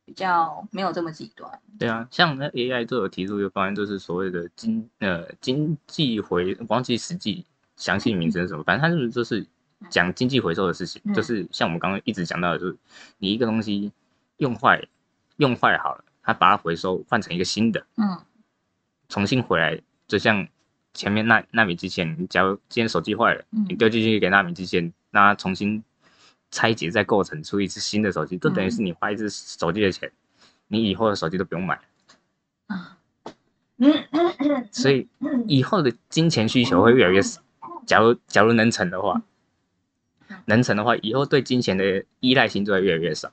[0.05, 1.51] 比较没有这么极端。
[1.77, 9.45] 对啊，像那 AI 都有提出一个方案，就是所谓的经呃经济回，忘记实际详细名称什么，反正它就是就是
[9.89, 11.15] 讲经济回收的事情，嗯。
[11.15, 12.77] 就是像我们刚刚一直讲到的，就是
[13.19, 13.93] 你一个东西
[14.37, 14.87] 用坏
[15.37, 18.19] 用坏好了，它把它回收换成一个新的，嗯。
[19.09, 20.47] 重新回来，就像
[20.93, 25.83] 前面那纳米机器人，你假如今天手机坏了，嗯你丢进去给纳米机器人，让它重新
[26.51, 30.13] 拆解再构成出一只新的手机，就等于是你花一只手机的钱，
[30.69, 31.81] 你以后的手机都不用买。
[32.67, 32.99] 啊。
[33.83, 35.09] 嗯嗯嗯，所以
[35.49, 37.41] 以后的金钱需求会越来越少。
[37.87, 39.23] 假如假如能成的话，
[40.47, 43.31] 能成的话，以后对金钱的依赖性就会越来越少。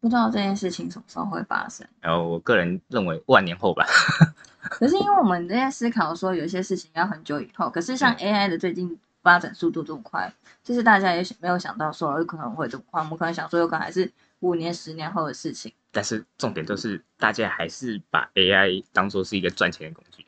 [0.00, 1.86] 不知道这件事情什么时候会发生。
[2.00, 3.84] 然后我个人认为万年后吧，
[4.60, 10.32] 可是因为我们在思考说有些事情要很久以后，可是像 AI 的最近发展速度这么快，
[10.64, 15.70] 就是大家也没有想到说有可能会这么快，我们可能想说有可能还是五年、十年后的事情。
[15.92, 20.24] 但是重点就是大家还是把 AI 当做是一个赚钱的工具。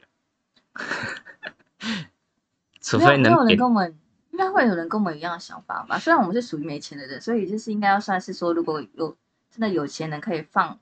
[2.82, 3.96] 除非能点人跟我们，
[4.32, 5.98] 应该会有人跟我们一样的想法吧？
[5.98, 9.16] 虽然我们是属于没钱的人，所以就是应该要算是说，如果有
[9.50, 10.78] 真的有钱人可以放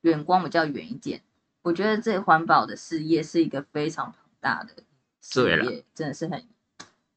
[0.00, 1.20] 远光比较远一点，
[1.62, 4.82] 我觉得这环保的事业是一个非常庞大的
[5.20, 6.42] 事业，真的是很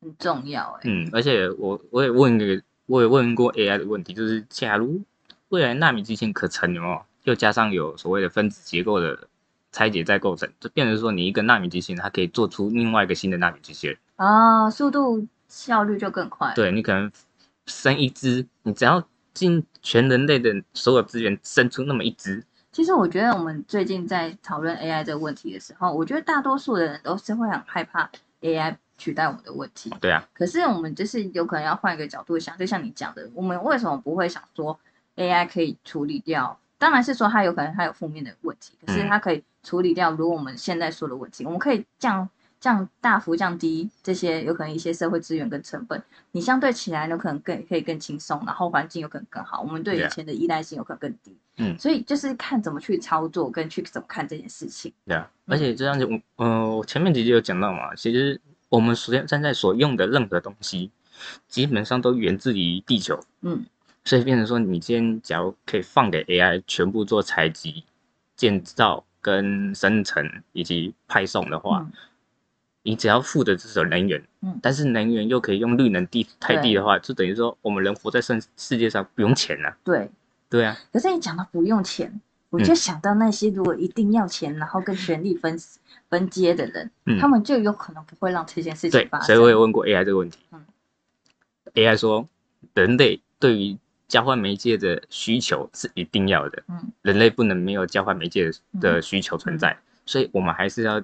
[0.02, 5.02] 很重要哎、嗯，而且我我也问一个，我也问过 AI 的问题，就是假如
[5.50, 7.02] 未来纳米机器人可成，有没有？
[7.24, 9.28] 又加上有所谓的分子结构的
[9.74, 13.98] 拆解再构成，就变成说你一个纳米机器人，它可以做出另外一个新的纳米机器人。
[14.16, 17.12] 啊，速度效率就更快。，对你可能
[17.66, 28.10] 生一只，你只要尽全人类的所有资源生出那么一只，其实我觉得我们最近在讨论 AI 这个问题的时候，我觉得大多数的人都是会很害怕
[28.42, 29.92] AI 取代我们的问题。
[30.00, 34.80] 对啊，可是我们就是有可能要换一个角度想，就像你讲的，我们为什么不会想说
[35.16, 36.60] AI 可以处理掉？
[36.80, 40.12] 当然是说它有可能它有负面的问题，可是嗯它可以处理掉。
[40.12, 51.36] 如果我们现在说的问题，我们可以降降大幅降低这些有可能一些社会资源跟成本，你相对起来有可能更可以更轻松，然后环境有可能更好，我们对以前的依赖性有可能更低。
[51.60, 54.94] 嗯所以就是看怎么去操作，跟去怎么看这件事情。
[55.06, 58.40] 对啊，而且这样子，我呃，我前面几集有讲到嘛，其实
[58.70, 60.92] 我们所现在所用的任何东西，
[61.48, 63.20] 基本上都源自于地球。
[63.42, 63.66] 嗯，
[64.04, 67.84] 所以变成说，你今天假如可以放给 AI 全部做采集、
[68.36, 71.92] 建造、跟生成以及派送的话，嗯
[72.88, 74.58] 你只要付的只是能源，嗯。
[74.62, 80.10] 但是能源又可以用绿能地太低的话，就等于说我们人活在世世界上不用钱了、对。
[80.50, 82.64] 对啊，可是你讲到不用钱，我嗯。
[82.64, 85.60] 就想到那些如果一定要钱，然后跟权力分
[86.10, 87.20] 分接的人，嗯。
[87.20, 89.26] 他们就有可能不会让这件事情发，生。
[89.28, 90.40] 所以我也问过 AI 这个问题。
[90.54, 90.66] 嗯。
[91.74, 92.26] AI 说，
[92.74, 101.04] 人类对于交换媒介的需求是一定要的，嗯，人类不能没有交换媒介的需求存在，所以我们还是要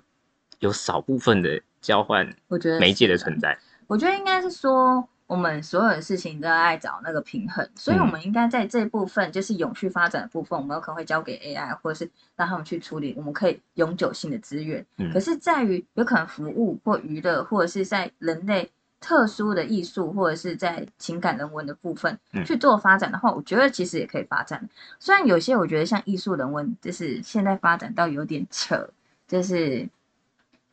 [0.60, 3.56] 有少部分的交换我觉得媒介的存在。
[3.86, 14.84] 我觉得应该是说，我们所有的事情都要爱找那个平衡，所以我们应该在这部分，就是永续发展的部分，我们有可能会交给 AI，或者是让他们去处理，我们可以永久性的资源。
[14.98, 24.68] 嗯可是在于有可能服务或娱乐，或者是在人类特殊的艺术，或者是在情感人文的部分嗯去做发展的话，我觉得其实也可以发展。
[24.98, 28.90] 虽然有些我觉得像艺术人文，就是现在发展到有点扯，
[29.28, 29.88] 就是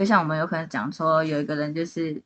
[0.01, 2.21] 就像我们有可能讲说，有一个人就是。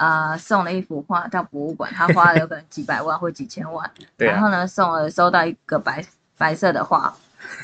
[0.00, 6.00] 啊、送了一幅画到博物馆，他花了有可能几百万或几千万， 对啊，然后呢，送了收到一个白
[6.36, 7.12] 白色的画，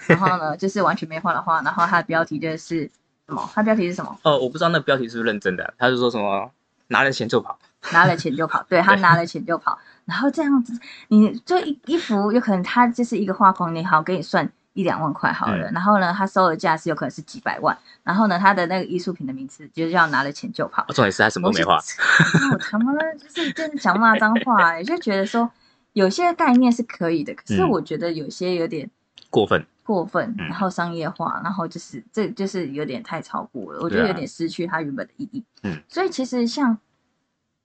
[0.09, 2.90] 然后呢，就是完全没画的画，然后它的标题就是
[3.29, 3.49] 什么？
[3.55, 4.18] 它标题是什么？
[4.25, 6.51] 哦，我不知道那标题是不是认真的，他是说什么
[6.88, 7.57] 拿了钱就跑，
[7.94, 20.82] 拿了钱就跑，对 他拿了钱就跑，然后这样子，你就一一幅有可能他就是一个画框，你好给你算一两万块好了，嗯然后呢，他收的价是有可能是几百万，然后呢，他的那个艺术品的名字就是要拿了钱就跑。
[20.82, 25.50] 哦重点是他什么都没画，我我他妈的就是真的想骂脏话、欸， 就觉得说
[25.94, 28.90] 有些概念是可以的，可是嗯我觉得有些有点
[29.30, 29.64] 过分。
[29.84, 35.44] 过分，嗯然后商业化，然后就是这就是有点太超过了，我觉得有点失去它原本的意义。
[35.62, 36.78] 嗯，所以其实像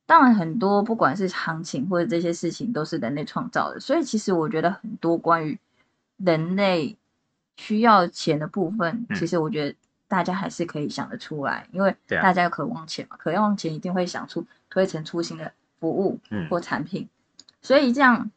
[0.06, 5.58] 当然很多不管是行情或者这些事情都是人类创造的，所以其实我觉得很多关于
[6.18, 6.98] 人类
[7.60, 9.76] 需要钱的部分，嗯其实我觉得
[10.08, 17.08] 大家还是可以想得出来，因为大家有渴望钱嘛，渴望钱一定会想出推陈出新的服务嗯或产品，
[17.62, 18.32] 所以这样。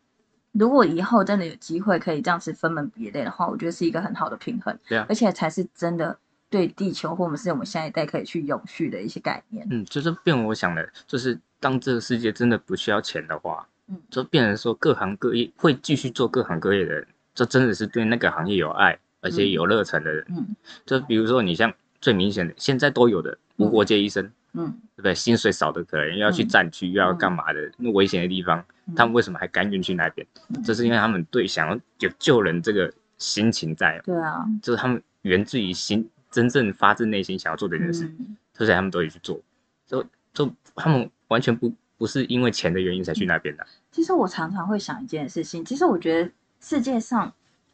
[0.52, 6.14] 如果以后真的有机会可以这样子分门别类的话，我觉得是一个很好的平衡，对啊而且才是真的
[6.50, 9.66] 对地球或我们是我们下一代可以去永续的一些概念。
[9.70, 20.26] 嗯，就是变我想的，就是当这个世界真的不需要钱的话，嗯就变成说各行各业会继续做各行各业的人，这真的是对那个行业有爱而且有热忱的人。
[20.28, 20.54] 嗯
[20.84, 25.14] 就比如说你像最明显的，现在都有的无国界医生，嗯，对不对？
[25.14, 27.72] 薪水少的可能又要去嗯战区，又要干嘛的？
[27.78, 30.26] 那危险的地方，嗯他们为什么还甘愿去那边？
[30.50, 39.40] 嗯这是因为他们对想要有救人这个心情在，对啊，就是他们源自于心真正发自内心想要做这件事，嗯所以他们都会去做。
[39.86, 40.04] 就
[40.34, 43.66] 就他们完全不不是因为钱的原因才去那边的。
[43.90, 46.30] 其实我常常会想一件事情，其实我觉得
[46.60, 47.32] 世界上，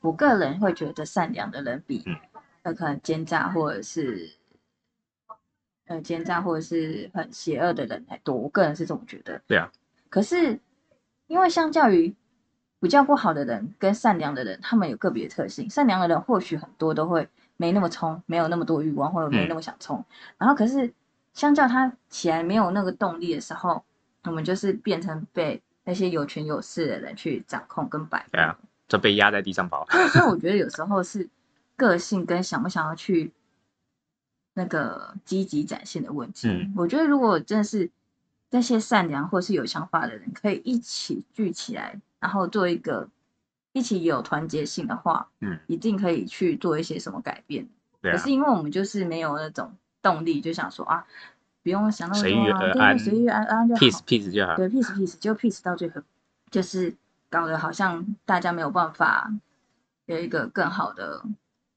[0.09, 2.17] 我个人会觉得善良的人比嗯
[2.63, 4.31] 呃可能奸诈或者是
[5.87, 9.39] 呃奸诈或者是很邪恶的人还多，我个人是这么觉得。
[9.47, 9.71] 对啊，
[10.09, 10.59] 可是
[11.27, 12.15] 因为相较于
[12.81, 15.69] 比较不好的人跟善良的人，他们有个别的特性。
[15.69, 20.03] 善良的人或许很多都会没那么冲，没有那么多欲望，或者没那么想冲。
[20.39, 20.91] 然后可是
[21.35, 23.85] 相较他起来没有那个动力的时候，
[24.25, 28.31] 我们就是变成被那些有权有势的人去掌控跟摆布。
[28.33, 29.87] 对啊，就被压在地上跑。
[30.13, 31.29] 所以我觉得有时候是
[31.77, 33.33] 个性跟想不想要去
[34.55, 36.49] 那个积极展现的问题。
[36.49, 37.91] 嗯我觉得如果真的是
[38.51, 43.09] 那些善良或是有想法的人，可以一起聚起来，然后做一个
[43.73, 47.69] 一起有团结性的话，嗯，一定可以去做一些什么改变。
[48.01, 51.05] 对啊可是，因为我们就是没有那种动力，就想说啊，
[51.63, 53.81] 不用想那么随多啊，对遇而安随遇而安就好。
[53.81, 54.57] peace peace 就好。
[54.57, 56.01] 对，peace peace，就 peace 到最后，
[56.51, 56.97] 就是
[57.31, 59.31] 搞得好像大家没有办法
[60.07, 61.23] 有一个更好的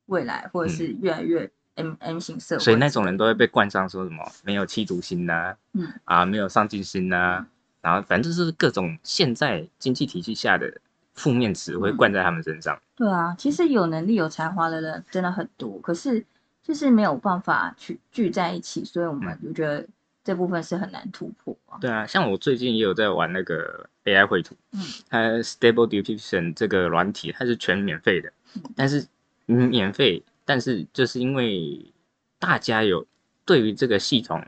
[0.05, 2.61] 未来，或者是越来越 M、M 型社会。
[2.61, 7.45] 嗯所以那种人都会被冠上说什么没有企图心呐、嗯啊没有上进心呐、
[7.81, 10.79] 然后反正就是各种现在经济体系下的
[11.13, 12.79] 负面词汇嗯灌在他们身上。
[12.95, 16.25] 对啊，其实有能力、有才华的人真的很多，可是
[16.61, 19.85] 就是没有办法去聚在一起，所以我们就觉得
[20.23, 21.77] 这部分是很难突破啊。
[21.81, 24.79] 对啊，像我最近也有在玩那个 AI 绘图，嗯。
[25.09, 28.63] 它 Stable Diffusion 这个软体它是全免费的，嗯。
[28.75, 29.07] 但是
[29.47, 31.85] 嗯免费，但是就是因为
[32.39, 33.05] 大家有
[33.45, 34.43] 对于这个系统，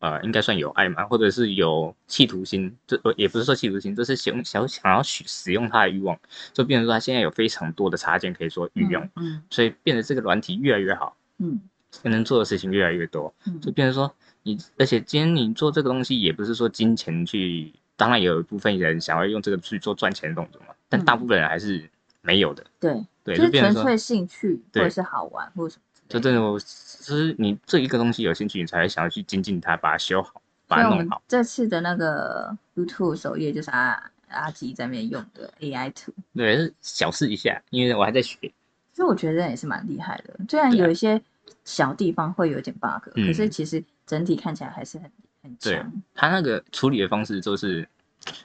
[0.00, 6.18] 呃，应该算有爱嘛，或者是有企图心，这呃也不是说企图心，就是想想想要使使用它的欲望，
[6.52, 11.60] 就变成说它现在有非常多的插件可以说运用，嗯所以变得这个软体越来越好，嗯。
[12.02, 13.58] 能做的事情越来越多，嗯。
[13.60, 21.90] 就变成说你，而且今天你做这个东西也不是说金钱去，当然也有一部分人想要用这个去做赚钱的动作嘛，但嗯大部分人还是
[22.22, 22.64] 没有的。
[22.80, 25.82] 对，对，就就是纯粹兴趣或者是好玩或者什么。
[26.08, 31.20] 就真的我，就是你这一个东西有兴趣，你才会想要去精进它，把它修好，把它弄好。
[31.28, 38.38] 这次的那个 YouTube 首页就是阿阿吉在那边用的 AI 图，对，是小试一下，因为我还在学。
[38.40, 40.34] 其实我觉得也是蛮厉害的。
[40.48, 41.20] 虽然有一些
[41.64, 45.12] 小地方会有点 bug，、嗯可是其实整体看起来还是很很
[45.60, 45.92] 对强。
[46.14, 47.88] 它那个处理的方式就是，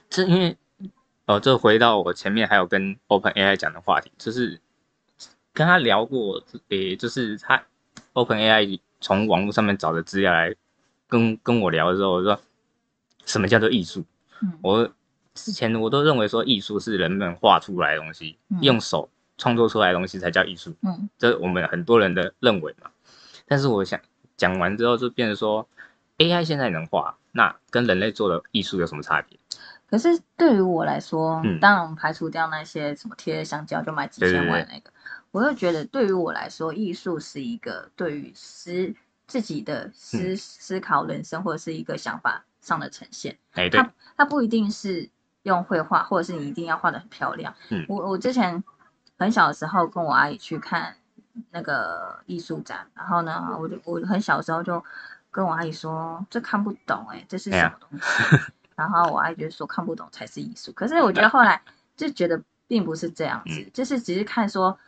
[0.08, 0.56] 这因为
[1.26, 4.60] 哦，这回到我前面还有跟 Open AI 讲的话题，就是
[5.52, 7.62] 跟他聊过，诶，就是他
[8.12, 10.54] Open AI 从网络上面找的资料来
[11.08, 12.38] 跟跟我聊的时候，我说
[13.24, 14.04] 什么叫做艺术？
[14.42, 14.92] 嗯我
[15.34, 22.90] 之前我都认为说艺术是人们画出来的东西，嗯用手创作出来的东西才叫艺术，嗯这我们很多人的认为嘛。
[23.46, 23.98] 但是我想
[24.36, 25.66] 讲完之后，就变成说
[26.18, 29.38] AI 现在能画，那跟人类做的艺术有什么差别？
[29.86, 34.90] 可是对于我来说，嗯当然我们排除掉那些什么贴香蕉就卖几千万那个，
[35.30, 38.92] 我又觉得对于我来说，艺术是一个对于思
[39.26, 43.36] 自己的思、嗯思考人生或者是一个想法上的呈现。
[43.52, 43.84] 哎，对，
[44.16, 45.08] 它不一定是
[45.42, 47.54] 用绘画，或者是你一定要画的很漂亮。
[47.68, 48.62] 嗯我我之前
[49.18, 50.96] 很小的时候跟我阿姨去看
[51.50, 54.82] 那个艺术展，然后呢，我就我很小的时候就
[55.34, 58.38] 跟我阿姨说，这看不懂哎、这是什么东西？
[58.76, 60.70] 然后我阿姨就说看不懂才是艺术。
[60.70, 61.60] 可是我觉得后来
[61.96, 64.78] 就觉得并不是这样子，嗯就是只是看说，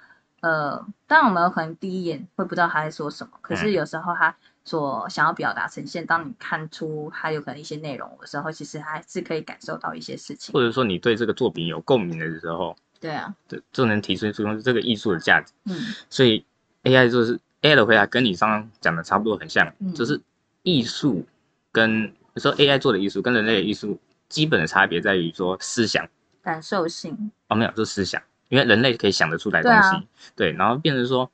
[0.41, 10.61] 呃，当然我们有可能第一眼会不知道他在说什么，可是嗯有时候他所想要表达呈现，当你看出他有可能一些内容的时候，其实还是可以感受到一些事情或。
[10.61, 15.53] 者说你对这个作品有共鸣的时候，对啊，这就能提出出这个艺术的价值。
[15.65, 15.77] 嗯
[16.09, 16.45] 所以
[16.85, 20.21] AI 就是 AI 的回答跟你刚刚讲的差不多很像，嗯就是
[20.67, 21.25] 艺术
[21.71, 26.09] 跟你说 AI 做的艺术跟人类的艺术基本的差别在于说思想。
[26.43, 31.31] 感受性，哦，没有，就是思想，因为人类可以想得出来东对西，啊对，然后变成说，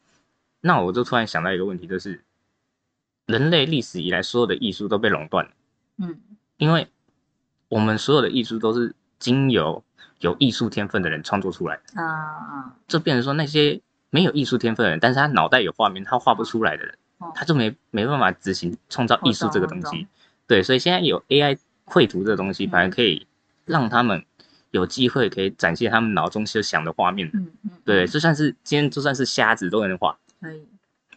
[0.61, 2.23] 那我就突然想到一个问题，就是
[3.25, 5.51] 人类历史以来所有的艺术都被垄断了，
[5.97, 6.21] 嗯。
[6.59, 6.87] 因为
[7.69, 9.83] 我们所有的艺术都是经由
[10.21, 12.03] 有艺术天分的人创作出来的。
[12.03, 20.07] 啊，就变成说那些没有艺术天分的人，但是他脑袋有画面，他画不出来的人，哦他就没没办法执行创造艺术这个东西。
[20.47, 23.27] 对，所以现在有 AI 绘图这个东西，嗯反而可以
[23.65, 24.25] 让他们
[24.71, 27.31] 有机会可以展现他们脑中所想的画面。
[27.33, 30.19] 嗯嗯，对，嗯就算是今天就算是瞎子都能画。
[30.41, 30.67] 可以，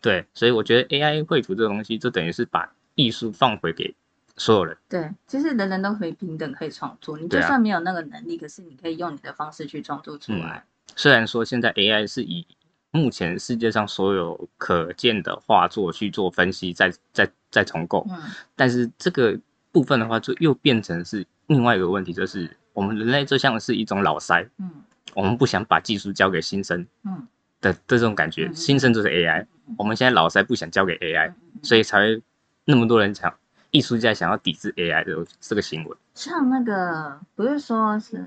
[0.01, 3.93] 对，所以我觉得 AI 绘图这个东西，就等于是把艺术放回给
[4.37, 4.77] 所有人。
[4.87, 10.63] 对，其实人人都可以平等可以创作，你就算没有那个能力，可是你可以用你的方式去创作出嗯来。
[10.95, 12.45] 虽然说现在 AI 是以
[12.95, 18.17] 目前世界上所有可见的画作去做分析，再再再重构，嗯。
[18.55, 19.37] 但是这个
[19.73, 24.71] 部分的话，就又变成是另外一个问题，就是我们人类就像是一种老塞，嗯。
[25.13, 27.27] 我们不想把技术交给新生嗯。
[27.59, 32.21] 的的这种感觉，新生就是 AI，嗯我们现在老塞不想交给 AI，所以才会
[32.63, 33.33] 那么多人想
[33.71, 35.97] 艺术家想要抵制 AI 的这个行为。
[36.13, 38.25] 像那个不是说是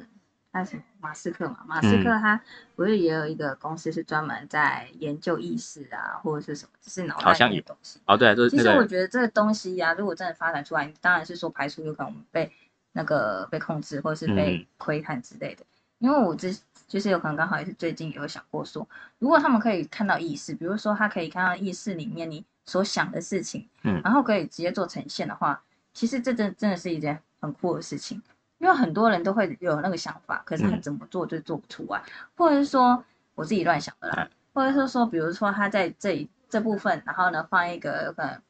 [0.52, 1.64] 他是马斯克嘛？
[1.66, 2.40] 马斯克嗯他
[2.77, 7.99] 不是也有一个公司是专门在研究意识啊，或者是什么，就是脑袋的东西。
[8.05, 12.53] 哦，对啊，就是其实我那个觉得这个东西呀、如果真的发展出来，当然是说排除有可能我们被
[12.92, 15.64] 那个被控制，或者是被嗯窥探之类的。
[15.99, 16.55] 因为我之
[16.87, 18.87] 就是有可能刚好也是最近有想过说，
[19.18, 25.62] 如果他们可以看到意识，比如说他可以看到意识里面你所想的事情，嗯然后可以直接做呈现的话，
[25.94, 28.23] 其实这真真的是一件很酷的事情。
[28.59, 30.83] 因为很多人都会有那个想法，可是他嗯。
[30.83, 32.03] 怎么做就做不出来，
[32.37, 33.03] 或者是说
[33.35, 34.31] 我自己乱想的啦，嗯。
[34.53, 38.42] 或者是说，比如说他在这里这部分，然后呢放一个有可能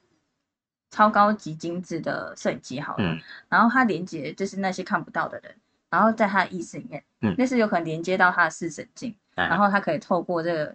[0.90, 3.20] 超高级精致的摄影机好了，嗯。
[3.48, 5.54] 然后他连接就是那些看不到的人，
[5.90, 9.46] 然后在他的意识里面，嗯那是有可能连接到他的视神经，哎。
[9.48, 10.74] 然后他可以透过这个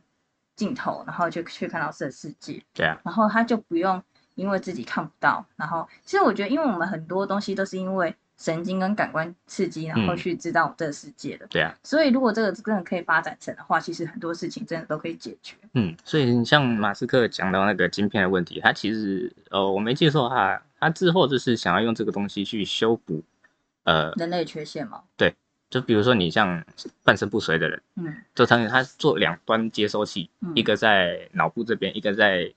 [0.55, 4.03] 镜头，然后就去看到这个世界，对啊，然后他就不用
[4.35, 10.17] 因为自己看不到，然后其实我觉得，因为我们很多东西都是因为神经跟感官刺激，然后嗯。
[10.17, 15.55] 去知道这个世界的，对啊，所以如果这个真的可以发展成的话，其实很多事情真的都可以解决。
[15.75, 23.23] 嗯，所以你像马斯克讲到那个晶片的问题，他其实呃我没记错的话，他之后就是想要用这个东西去修补，
[23.85, 25.01] 呃，人类缺陷嘛，
[25.69, 26.63] 就比如说你像
[27.03, 28.13] 半身不遂的人，嗯。
[28.35, 30.51] 就他他做两端接收器，嗯。
[30.53, 32.53] 一个在脑部这边，一个在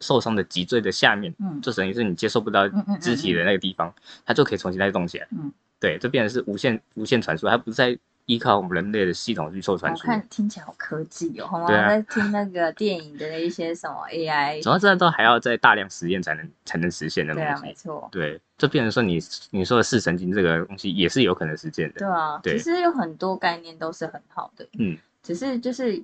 [0.00, 2.68] 受伤的脊椎的下面，嗯就等于是你接受不到
[3.00, 3.92] 肢体的那个地方，
[4.24, 5.26] 它就可以重新再动起来。
[5.32, 10.02] 嗯，对，这变成是无线无线传输，它不再依靠我们人类的系统去受传输。
[10.02, 11.74] 我看听起来好科技哦，好吗？
[11.74, 17.62] 啊在听那个电影的那一些什么 AI， 主要这都还要在大量实验才能才能实现的东对啊，西。
[17.62, 19.18] 没错，对，就变成说你
[19.50, 22.00] 你说的视神经这个东西也是有可能实现的。
[22.00, 26.02] 对啊，对其实有很多概念都是很好的，嗯，只是就是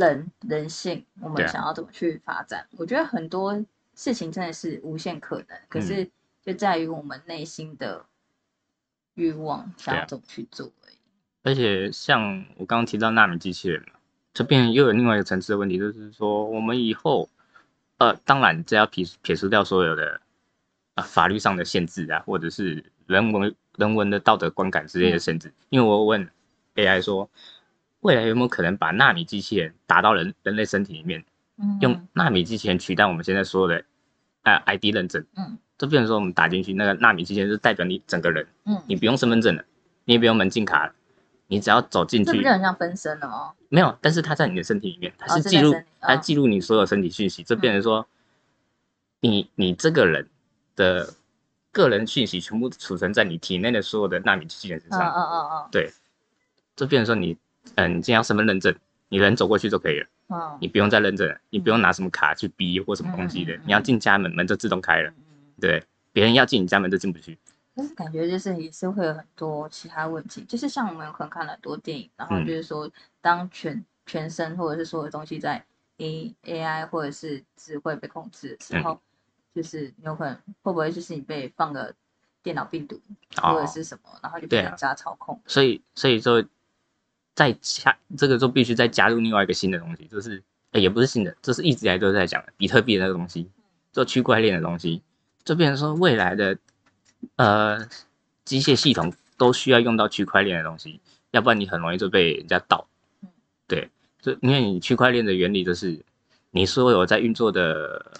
[0.00, 2.66] 人人性，我们想要怎么去发展？
[2.78, 3.54] 我觉得很多
[3.94, 6.10] 事情真的是无限可能，可嗯是
[6.42, 8.06] 就在于我们内心的
[9.14, 10.94] 欲望想要怎么去做而已。
[11.42, 13.98] 而且像我刚刚提到纳米机器人嘛，
[14.32, 17.28] 这边又有另外一个层次的问题，就是说我们以后，
[17.98, 20.20] 呃，当然这要撇撇除掉所有的
[20.94, 25.52] 啊、法律上的限制啊，或者是人文人文的道德观感之类的限制。
[25.68, 26.28] 因为我问
[26.74, 27.28] AI 说，
[28.00, 31.24] 未来有没有可能把纳米机器人打到人人类身体里面，
[31.58, 31.78] 嗯。
[31.80, 33.84] 用纳米机器人取代我们现在所有的
[34.42, 35.24] 呃 ID 认证？
[35.36, 35.58] 嗯。
[35.78, 39.64] 就变成说我们打进去那个纳米机器人就代表你整个人，嗯，你不用身份证了，
[40.04, 40.92] 你也不用门禁卡了，
[41.46, 42.32] 你只要走进去。
[42.32, 43.54] 这不就，很像分身了哦？
[43.70, 46.16] 没有，但是它在你的身体里面，它哦是记录它哦。
[46.18, 48.06] 记录你所有身体讯息，这变成说，
[49.20, 50.28] 你你这个人
[50.76, 51.14] 的
[51.72, 55.00] 个人讯息全部储存在你体内的所有的纳米机器人身上。
[55.00, 55.68] 嗯嗯，嗯嗯。
[55.72, 55.90] 对，
[56.76, 57.38] 就变成说你，
[57.76, 58.74] 嗯、你今天要身份认证，
[59.08, 60.58] 你人走过去就可以了，嗯。
[60.60, 65.12] 你不用再认证了，你不用拿什么卡去逼或什么东西的你要进家门，门就自动开了。
[65.60, 65.82] 对，
[66.12, 67.38] 别人要进你家门就进不去，
[67.74, 72.46] 但是感觉就是也是会有很多其他问题，就是像我们有可能看了很多电影，然后嗯。
[72.46, 72.90] 就是说，
[73.20, 75.64] 当全全身或者是所有东西在
[75.98, 78.82] A A I 或者是智慧被控制的时嗯。
[78.84, 79.00] 候，
[79.54, 81.94] 就是有可能会不会就是你被放个
[82.42, 82.98] 电脑病毒
[83.42, 83.54] 哦。
[83.54, 85.40] 或者是什么，然后就被人家操控。
[85.46, 86.42] 所以所以就
[87.34, 93.48] 再加这个就必须再加入另外一个新的东西，就是、诶也不是新的，这是一直以来都在讲的比特币那个东西，
[93.92, 95.02] 做区块链的东西，
[95.44, 96.58] 就变成说未来的
[97.36, 97.86] 呃
[98.44, 101.00] 机械系统都需要用到区块链的东西，
[101.30, 102.86] 要不然你很容易就被人家盗
[103.22, 103.28] 嗯。
[103.66, 106.04] 对，就因为你区块链的原理就是
[106.50, 108.12] 你所有在运作的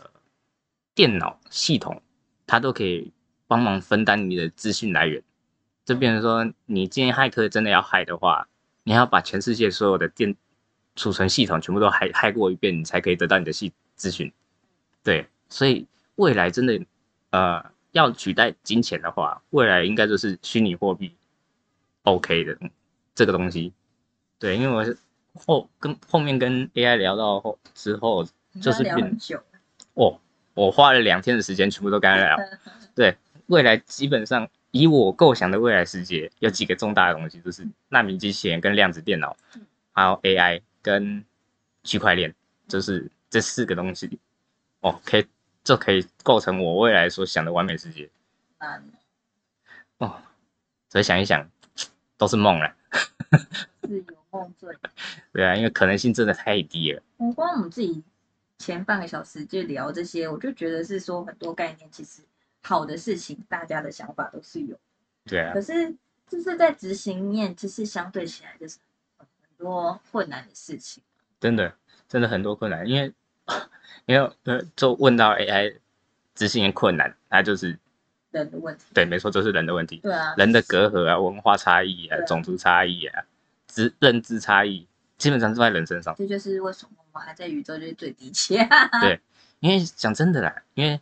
[0.94, 2.00] 电脑系统，
[2.46, 3.12] 它都可以
[3.46, 5.22] 帮忙分担你的资讯来源。
[5.84, 8.46] 就变成说，你今天骇客真的要害的话，
[8.82, 10.36] 你要把全世界所有的电
[10.96, 14.32] 储存系统全部都害害过一遍，你才可以得到你的系资讯。
[15.02, 16.80] 对，所以未来真的
[17.30, 21.14] 呃要取代金钱的话，未来应该就是虚拟货币
[22.02, 22.58] OK 的
[23.14, 23.72] 这个东西。
[24.38, 24.96] 对，因为我是
[25.34, 28.26] 后跟后面跟 AI 聊到后之后，
[28.60, 29.16] 就是聊变
[29.94, 30.18] 哦，
[30.54, 32.36] 我花了两天的时间，全部都跟他聊。
[32.94, 33.16] 对，
[33.46, 39.36] 未来基本上以我构想的未来世界，有几个重大的东西，就是纳米机器人跟量子电脑，
[39.92, 41.24] 还有 AI 跟
[41.82, 42.34] 区块链，
[42.68, 44.18] 就是这四个东西，
[44.80, 45.26] 哦，可以
[45.64, 48.08] 就可以构成我未来所想的完美世界。
[48.58, 48.92] 嗯
[49.98, 50.20] 哦，
[50.88, 51.50] 所以想一想，
[52.16, 52.74] 都是梦了。
[53.82, 54.74] 自由梦醉。
[55.32, 57.02] 对啊，因为可能性真的太低了。
[57.16, 58.02] 我光我们自己
[58.58, 62.22] 前半个小时就聊这些，我就觉得是说很多概念其实
[62.62, 64.76] 好的事情，大家的想法都是有，
[65.24, 65.94] 对啊可，是
[66.28, 68.78] 就是在执行面，其实相对起来就是
[69.16, 69.26] 很
[69.58, 71.02] 多困难的事情。
[71.40, 71.74] 真的
[72.08, 73.12] 真的很多困难，因为
[74.06, 75.78] 因为呃，就问到 AI
[76.34, 77.78] 执行的困难，它就是
[78.30, 78.84] 人的问题。
[78.92, 79.96] 对，没错，就是人的问题。
[79.98, 83.24] 对啊，人的隔阂啊、文化差异啊、啊种族差异啊、
[83.66, 84.86] 知认知差异，
[85.16, 86.14] 基本上都在人身上。
[86.16, 88.56] 这就是为什么我们还在宇宙就是最低级。
[89.00, 89.20] 对，
[89.60, 91.00] 因为讲真的啦，因为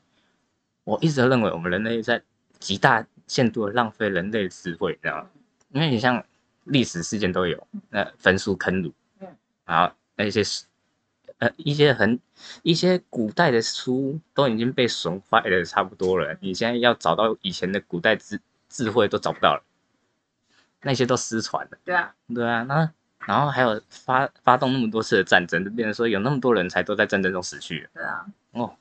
[0.88, 2.22] 我一直都认为我们人类在
[2.58, 5.30] 极大限度的浪费人类的智慧，你知道吗？
[5.72, 6.24] 因为你像
[6.64, 9.28] 历史事件都有，那焚书坑儒，嗯
[9.66, 10.64] 然后那些书
[11.36, 12.18] 呃一些很
[12.62, 19.62] 一些古代的书都已经被损坏的差不多了，你现在要找到以前的古代智智慧都找不到了，
[20.80, 21.76] 那些都失传了。
[21.84, 22.90] 对啊，对啊，那
[23.26, 28.26] 然后还有发发动那么多次的战争，就变成说有那么多人才都在战争中死去了对啊。
[28.52, 28.74] 哦，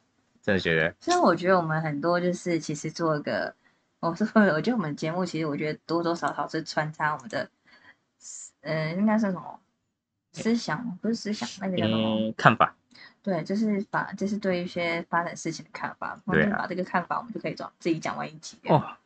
[0.48, 3.54] 真的觉得所以我觉得我们很多就是其实做一个，
[4.00, 7.50] 我是会， 我觉得我们节目其实我觉得多多少少是穿插我们的，
[8.62, 9.60] 呃，应该是什么
[10.32, 12.30] 思想，不是思想，那个叫什么？
[12.30, 12.74] 嗯看法，
[13.22, 18.98] 对，就是把就是对一些发展事情的看法，我们把这个看法我们就可以讲自己讲完一集了，哦，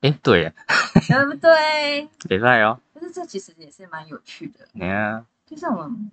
[0.00, 0.54] 哎对耶，
[1.06, 2.08] 对不对？
[2.28, 6.10] 礼拜哦，就是这其实也是蛮有趣的，对啊，就是我们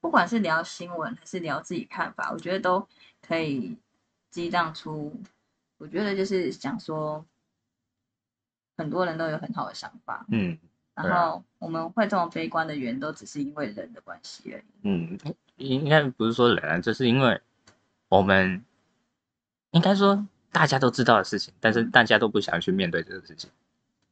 [0.00, 2.86] 不管是聊新闻还是聊自己看法，我觉得都
[3.26, 3.76] 可以
[4.36, 5.18] 激荡出，
[5.78, 7.24] 我觉得就是想说，
[8.76, 10.58] 很多人都有很好的想法，嗯
[10.94, 14.64] 然后我们会这么悲观的原因，都只是因为人的关系而已。
[14.82, 15.18] 嗯，
[15.56, 17.40] 应应该不是说人啊，就是因为
[18.10, 18.62] 我们
[19.70, 23.48] 应该说大家都知道的事情，但是大家都不想去面对这个事情，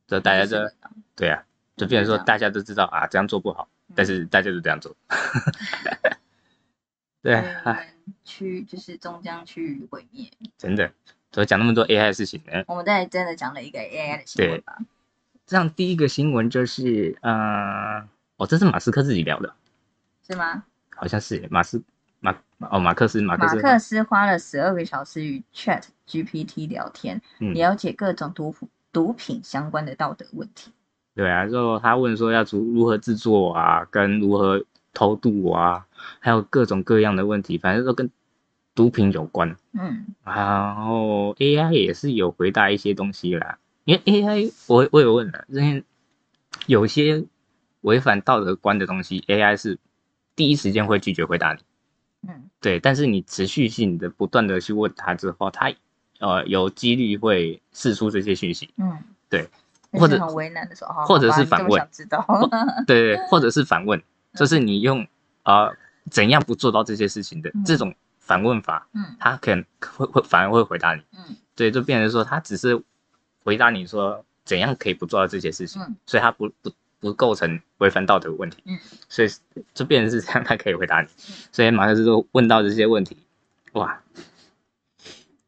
[0.07, 0.75] 就大家这就
[1.15, 1.45] 对啊，
[1.77, 4.97] 就变成说大家都知道啊这样做不好，但是大家都这样做，
[7.25, 10.31] 对，所以我唉，们趋就是终将趋于毁灭。
[10.59, 10.93] 真的，
[11.33, 14.77] 怎么讲那么多 AI 的事情呢，我们在真的讲了一个 AI 的新闻吧，
[15.47, 18.07] 这样第一个新闻就是，呃，
[18.37, 19.55] 哦，这是马斯克自己聊的，
[20.29, 20.65] 是吗？
[20.95, 21.83] 好像是马斯
[22.21, 22.37] 马
[22.71, 30.71] 哦马克思马克思马克思花了十二个小时与 Chat GPT 聊天，嗯了解各种毒品毒品相关的道德问题。
[31.15, 34.63] 对啊，就他问说要如如何制作啊，跟如何
[34.95, 35.87] 偷渡啊，
[36.21, 38.11] 还有各种各样的问题，反正都跟
[38.75, 39.57] 毒品有关。
[39.73, 45.85] 嗯，然后 AI 也是有回答一些东西啦，因为 AI 我我有问了，因为
[46.67, 47.25] 有些
[47.83, 49.79] 违反道德观的东西，AI 是
[50.35, 51.61] 第一时间会拒绝回答你。
[52.29, 52.49] 嗯。
[52.61, 55.71] 对，但是你持续性的不断的去问他之后，他
[56.19, 58.73] 呃有几率会释出这些讯息。
[58.79, 59.51] 嗯，对，
[59.93, 61.79] 或者很为难的时候，或者是反问。
[61.79, 62.27] 想知道，
[62.87, 64.03] 对，或者是反问，
[64.35, 65.07] 就是你用
[65.45, 65.75] 呃
[66.11, 71.03] 怎样不做到这些事情的、嗯这种反问法，嗯他可能会会反而会回答你。
[71.17, 72.83] 嗯对，就变成说他只是
[73.45, 78.63] 回答你说怎样可以不做到这些事情，嗯所以他不不不构成违反道德的问题。
[78.67, 78.79] 嗯，
[79.09, 79.29] 所以
[79.73, 81.09] 就变成是这样，他可以回答你。
[81.53, 83.19] 所以马克思就问到这些问题，
[83.73, 84.01] 哇，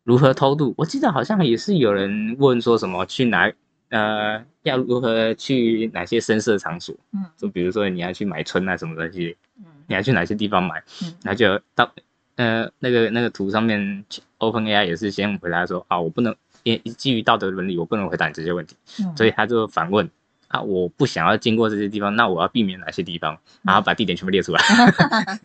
[0.04, 0.74] 如何偷渡？
[0.76, 3.50] 我记得好像也是有人问说什么去哪
[3.96, 7.24] 呃要如何去哪些深色场所，嗯。
[7.36, 9.64] 就比如说你要去买春啊什么东西，嗯。
[9.86, 11.14] 你要去哪些地方买，嗯。
[11.22, 11.90] 然后就到
[12.36, 14.04] 呃那个那个图上面
[14.38, 16.34] ，OpenAI 也是先回答说啊，我不能
[16.64, 20.10] 因基于道德伦理，我不能回答你这些问题，嗯，所以他就反问
[20.48, 23.38] 啊，我不想要经过这些地方，那我要避免哪些地方？
[23.62, 24.60] 然后把地点全部列出来。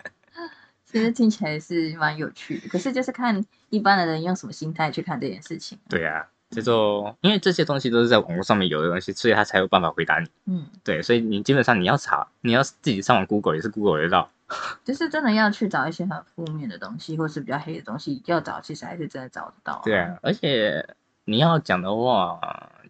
[0.86, 5.80] 其实听起来是蛮有趣的，可是就是看一般的人用什么心态去看这件事情。
[5.88, 10.28] 对啊，这就因为这些东西都是在网络上面有的东西，所以他才有办法回答你。
[10.46, 14.30] 嗯，对，所以你基本上你要查，你要自己上网 Google 也是 Google 得到。
[14.84, 20.86] 就是真的要去找一些很负面的东西，或是比较黑的东西，要找其实还是真的找得到、对啊，，而且
[21.24, 22.38] 你要讲的话，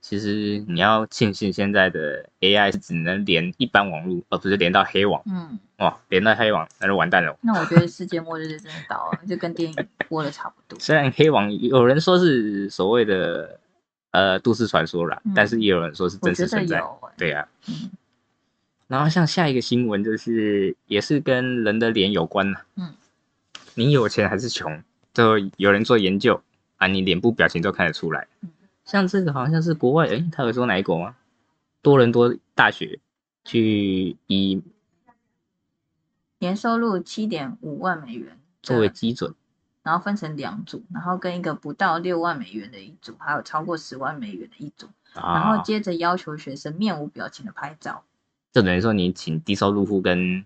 [0.01, 5.21] 其实你要庆幸现在的 AI 是只能连一般网络，而不是连到黑网。
[5.27, 7.37] 嗯，哇，连到黑网那就完蛋了。
[7.41, 10.77] 那我觉得世界末日就真的到了，就跟电影播的差不多。
[10.81, 13.59] 虽然黑网有人说是所谓的
[14.09, 16.79] 呃都市传说啦，嗯但是也有人说是真实存在。
[16.79, 16.85] 欸，
[17.15, 17.91] 对呀、嗯
[18.89, 22.93] 然后像下一个新闻就是也是跟人的脸有关呐、嗯，
[23.75, 24.83] 你有钱还是穷，
[25.13, 26.41] 都有人做研究
[26.77, 28.27] 啊，你脸部表情都看得出来。
[28.41, 28.49] 嗯
[28.91, 31.15] 像这个好像是国外，诶，他有说哪一国吗？
[31.81, 32.99] 多伦多大学
[33.45, 34.61] 去以
[36.39, 39.33] 年收入七点五万美元作为基准，
[39.81, 48.03] 然后分成两组，然后跟一个不到六万美元的一组，还有超过十万美元的一组，然后啊，接着要求学生面无表情的拍照，
[48.51, 50.45] 就等于说你请低收入户跟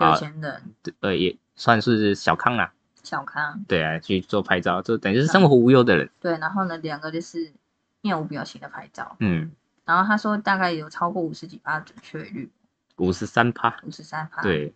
[0.00, 0.62] 有啊钱人、
[0.98, 2.72] 呃也算是小康啦，
[3.02, 7.52] 小康，对啊，去做拍照，就等于是生活无忧的人，对，然后呢，两个就是
[8.00, 9.50] 面无表情的拍照，嗯，
[9.84, 12.50] 然后他说大概有超过五十几趴准确率，
[12.96, 14.72] 五十三趴，五十三趴，，对，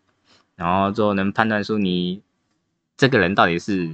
[0.56, 2.22] 然后就能判断出你
[2.96, 3.88] 这个人到底是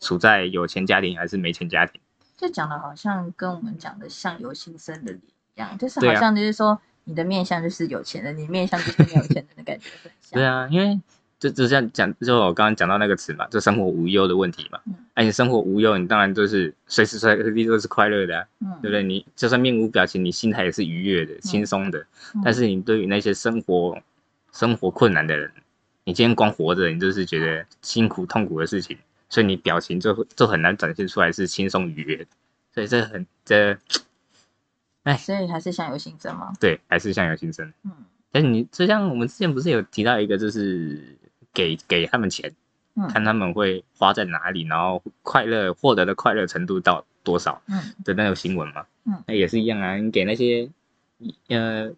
[0.00, 2.00] 处在有钱家庭还是没钱家庭。
[2.36, 5.22] 就讲的好像跟我们讲的相由心生的脸
[5.54, 11.00] 一样，就是好像就是说你的面相就是有钱人，你面相就是没有钱人的感觉很像，对啊，因为
[11.42, 14.78] 就就像讲，就我刚刚讲到那个词嘛，就生活无忧的问题嘛。
[14.86, 19.02] 嗯哎、你生活无忧，你当然就是随时随地都是快乐的、啊，嗯，对不对？
[19.02, 21.98] 你就算面无表情，你心态也是愉悦的、轻松的。
[22.36, 24.00] 嗯但是你对于那些生活
[24.52, 25.50] 生活困难的人，
[26.04, 28.96] 你今天光活着，你就是觉得辛苦痛苦的事情，
[29.28, 32.26] 所以你表情就会就很难展现出来是轻松愉悦的。
[32.72, 33.76] 所以这很这
[35.02, 37.66] 哎所以还是相由心生嘛，对，还是相由心生。
[37.84, 37.90] 嗯
[38.34, 41.18] 但是你就像我们之前不是有提到一个，就是
[41.52, 42.54] 给给他们钱，
[42.94, 43.08] 嗯。
[43.08, 47.80] 看他们会花在哪里，然后快乐获得的快乐程度到多少嗯。
[48.04, 48.84] 的那个新闻嘛。
[49.04, 49.22] 嗯。
[49.26, 50.68] 那也是一样啊，你给那些
[51.48, 51.90] 呃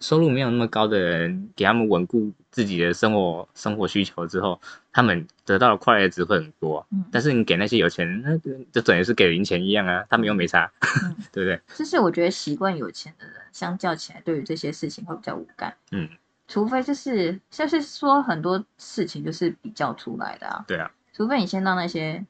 [0.00, 4.58] 收入没有那么高的人，给他们稳固自己的生活生活需求之后，
[4.92, 6.78] 他们得到的快乐值会很多。
[6.78, 8.36] 啊、嗯，但是你给那些有钱人，那
[8.72, 10.72] 就等于是给零钱一样啊，他们又没差，
[11.04, 11.16] 嗯。
[11.32, 11.60] 对不对？
[11.76, 15.74] 就是我觉得习惯有钱的人，相较起来，对于这些事情会比较无感。
[15.92, 16.08] 嗯，
[16.50, 22.26] 除非就是就是说很多事情就是比较出来的啊，对啊，除非你先让那些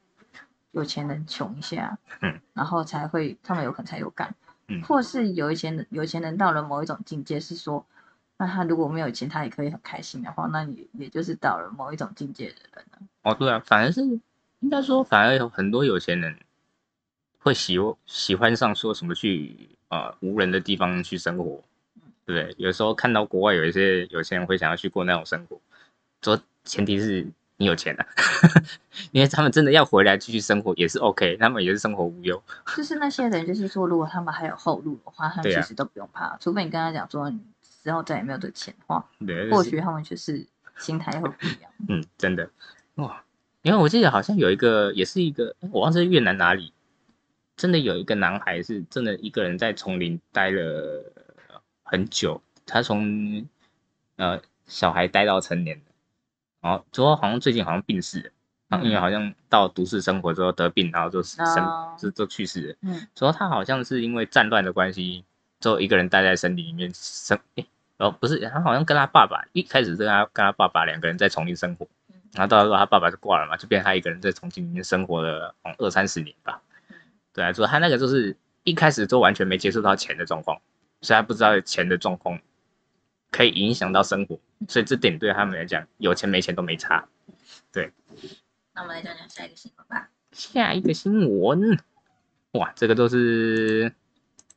[0.73, 4.35] 有钱人穷一下，嗯，然后才会他们有可能才有干，
[4.67, 7.83] 嗯或是有一些人有钱人到了某一种境界，是说，
[8.37, 12.99] 那他如果没有钱，他也可以很开心的话，那你也就是到了某一种境界的人了。
[13.23, 14.01] 哦，对啊，反而是
[14.59, 16.37] 应该说，反而有很多有钱人
[17.39, 21.63] 会喜喜欢上说什么去呃无人的地方去生活，
[22.31, 22.55] 对不对？
[22.57, 25.59] 有时候看到国外有一些有钱人会想要去过那种生活，
[26.21, 27.27] 说前提是
[27.57, 28.05] 你有钱啊，
[29.11, 32.41] 因为他们真的要回来继续生活也是 OK，他们也是生活无忧。
[32.75, 37.39] 就是那些人，就是说，如果他们还有后路的话，他们其实都不用怕，除非你跟他讲说你
[37.83, 40.45] 之后再也没有这钱的话，对，或许他们就是
[40.77, 41.71] 心态会不一样。
[41.87, 42.49] 嗯，真的
[42.95, 43.23] 哇，
[43.61, 46.73] 因为我记得好像有一个，也是一个，我忘记越南哪里，
[47.55, 51.03] 真的有一个男孩是真的一个人在丛林待了
[51.91, 53.45] 很久，他从
[54.15, 55.91] 呃小孩待到成年的，
[56.61, 58.31] 然后之后好像最近好像病逝了，
[58.69, 62.75] 然后因为好像到都市生活之后得病，然后就生哦就就去世了。
[62.83, 65.25] 嗯之后他好像是因为战乱的关系，
[65.59, 67.65] 之后一个人待在森林里面生，诶，
[67.97, 71.85] 哦，不是，他好像跟他爸爸一开始是跟他跟他爸爸两个人在重庆生活，
[72.31, 76.61] 然后到时候他爸爸就挂了嘛，就变成他一个人在重庆里面生活了嗯二三十年吧。
[77.33, 80.61] 对啊，说他那个就是一开始就完全没接触到钱的状况，
[81.01, 82.39] 所以他不知道钱的状况
[83.29, 87.07] 可以影响到生活，所以这点对他们来讲，有钱没钱都没差。
[87.71, 87.91] 对
[88.73, 90.09] 那我们来讲讲下一个新闻吧。
[90.31, 91.77] 下一个新闻，
[92.51, 93.93] 哇，这个都是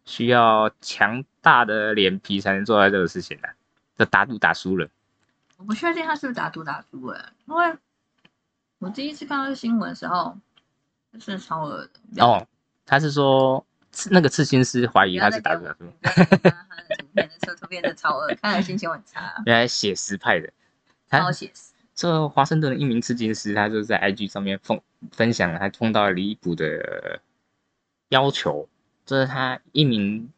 [0.05, 3.49] 需要强大的脸皮才能做到这个事情的、
[3.97, 4.89] 这打赌打输了，
[5.57, 7.77] 我不确定他是不是打赌打输了，因为
[8.79, 10.37] 我第一次看到这新闻的时候，
[11.13, 12.25] 就是超额的。
[12.25, 12.47] 哦，
[12.87, 13.74] 他是说刺
[14.11, 20.51] 那个刺青师怀疑他是打赌打输，不要再看他的图片，那图片真的超恶，看了心情很差， 原来写实派的。
[21.09, 21.73] 他超写实。
[21.95, 24.81] 这华盛顿的一名刺青师，他就在 IG 上面分
[25.13, 27.21] 分享了他碰到了离谱的
[28.09, 28.69] 要求，
[29.07, 30.33] 这是他一名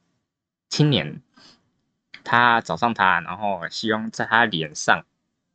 [0.69, 1.23] 青年，
[2.23, 5.07] 他找上他，然后希望在他脸上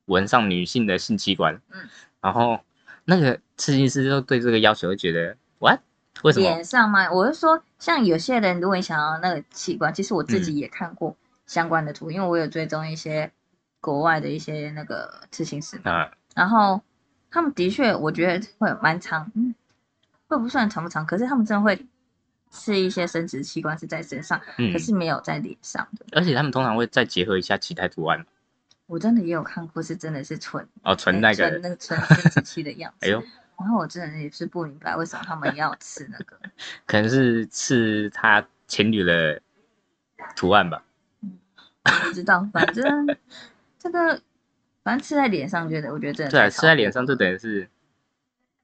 [0.05, 1.87] 纹上女性的性器官，嗯，
[2.19, 2.59] 然后
[3.05, 5.81] 那个刺青师就对这个要求就觉得 what
[6.23, 6.45] 为什么？
[6.47, 7.11] 脸上吗？
[7.11, 13.31] 我是说，像有些人，如果你想要那个器官，其实我自嗯己也看过相关的图，因为我有追踪一些
[13.79, 16.81] 国外的一些那个刺青师嘛，啊，然后
[17.31, 19.55] 他们的确，我觉得会蛮长，嗯，
[20.27, 21.87] 会不算长不长，可是他们真的会
[22.51, 26.05] 是一些生殖器官是在身上，嗯可，是没有在脸上的。
[26.11, 28.25] 而且他们通常会再结合一下其他图案，
[28.85, 33.05] 我真的也有看过，是真的是纯哦，纯那个，纯那个纯生殖器的样子。
[33.07, 33.23] 哎呦，
[33.61, 36.35] 然后我真的也是不明白为什么他们要刺那个。
[36.85, 39.39] 可能是刺他情侣的
[40.35, 40.83] 图案吧。
[41.83, 43.07] 不知道，反正
[43.77, 44.19] 这个
[44.83, 47.69] 反正刺在脸上，觉得我觉得真的对啊，太刺在脸上就等于是，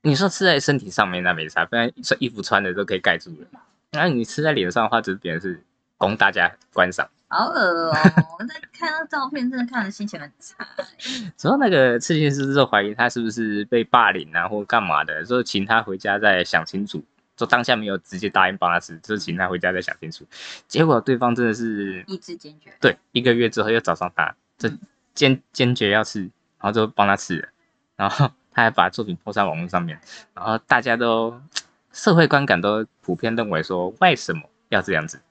[0.02, 3.48] 你说刺在身体上面那没啥，不然穿衣服穿的都可以盖住了。
[3.92, 5.64] 然后你刺在脸上的话，只是别人是
[5.98, 7.08] 供大家观赏。
[7.30, 7.94] 好恶哦！
[8.40, 11.32] 我在看到照片，真的看的心情很差欸。
[11.36, 17.04] 之后那个刺青师就怀疑他是不是被霸凌啊，或干嘛的，就请他回家再想清楚。
[17.36, 20.26] 就当下没有直接答应帮他吃，就请他回家再想清楚。
[20.68, 22.74] 结果对方真的是意志坚决。
[22.82, 24.72] 对，一个月之后又找上他，这
[25.14, 27.50] 坚坚决要吃，然后就帮他吃了，
[27.96, 30.00] 然后他还把作品抛在网络上面，
[30.34, 31.40] 然后大家都
[31.92, 35.22] 社会观感都普遍认为说，为什么要这样子？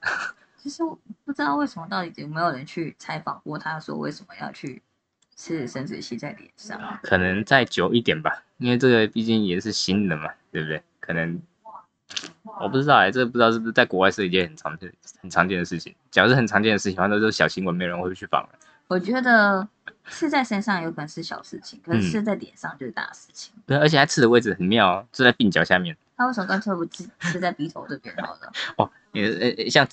[0.67, 4.81] 其实我不知道为什么，到底有没有人去采访过他，说为什么要去
[5.37, 6.99] 吃生殖器在脸上？
[7.01, 10.83] 可能再久一点吧，因为这个毕竟也是新的嘛，对不对？
[10.99, 11.41] 可能
[12.59, 15.95] 我不知道哎、这个不知道是不是在国外是一件很常见、很常见的事情。
[16.11, 18.49] 假如是很常见的事情，反正都是小新闻，没有人会去访了。
[18.87, 19.67] 我觉得
[20.09, 23.53] 刺在身上有可能是小事情，可是嗯刺在脸上就是大事情。
[23.65, 25.95] 对，而且他刺的位置很妙哦，就在鬓角下面。
[26.15, 28.51] 他为什么干脆不刺刺在鼻头这边好了？
[28.77, 29.87] 哦，你呃呃像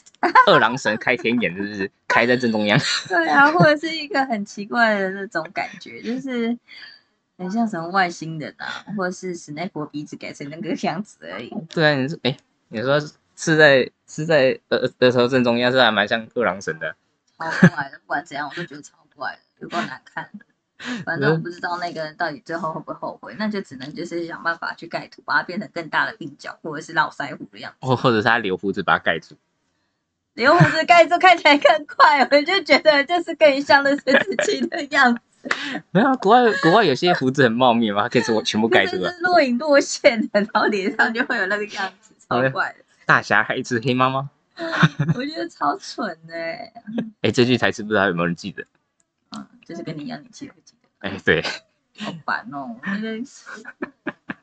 [0.47, 2.79] 二郎神开天眼，是不是开在正中央？
[3.09, 6.57] 对啊，或者是一个很奇怪的那种感觉，就是
[7.37, 11.53] 很像什么外星人啊，或者是史奈佛鼻子改成那个样子而已。
[11.69, 12.35] 对啊，你说哎、
[12.69, 12.99] 你说
[13.35, 16.97] 刺在刺在额额头正中央，是还蛮像二郎神的。
[17.39, 20.45] 超怪的，不管怎样我都觉得超怪的，有够难看的。
[21.05, 27.87] 反正我不知道那个人到底最后会不会后悔，那就只能就是想办法去盖图，把它变成更大的鬓角，或者是络腮胡的样子。
[27.87, 29.37] 或或者是他留胡子把它盖住。
[30.35, 35.49] 留胡子盖住看起来更快，我就觉得就是更像那些自己的样子，
[35.93, 39.23] 没有啊，国外国外有些胡子很茂密嘛，它可以说全部盖住了就是。
[39.23, 42.85] 若隐若现的，然后脸上就会有那个样子， 超怪的。
[43.07, 44.29] 大侠还一只黑妈妈。
[45.17, 46.73] 我觉得超蠢的欸，
[47.23, 48.67] 哎、这句台词不知道有没有人记得？
[49.31, 51.09] 嗯，就是跟你一样，你记不记得？
[51.09, 51.43] 哎、对，
[51.99, 53.23] 好烦哦，我觉得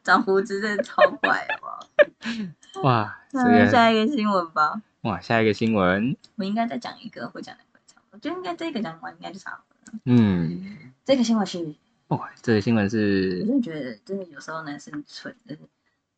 [0.03, 2.81] 长胡子真的超怪，好不好？
[2.83, 9.99] 哇，这那个下一个新闻吧，哇，下一个新闻，我应该再讲一个，会讲两个差不多，我觉得应该这个讲完应该就差不多了。
[10.05, 11.73] 嗯，这个新闻是，
[12.07, 15.63] 哇，这个新闻我是，真的觉得，真的有时候男生蠢，真是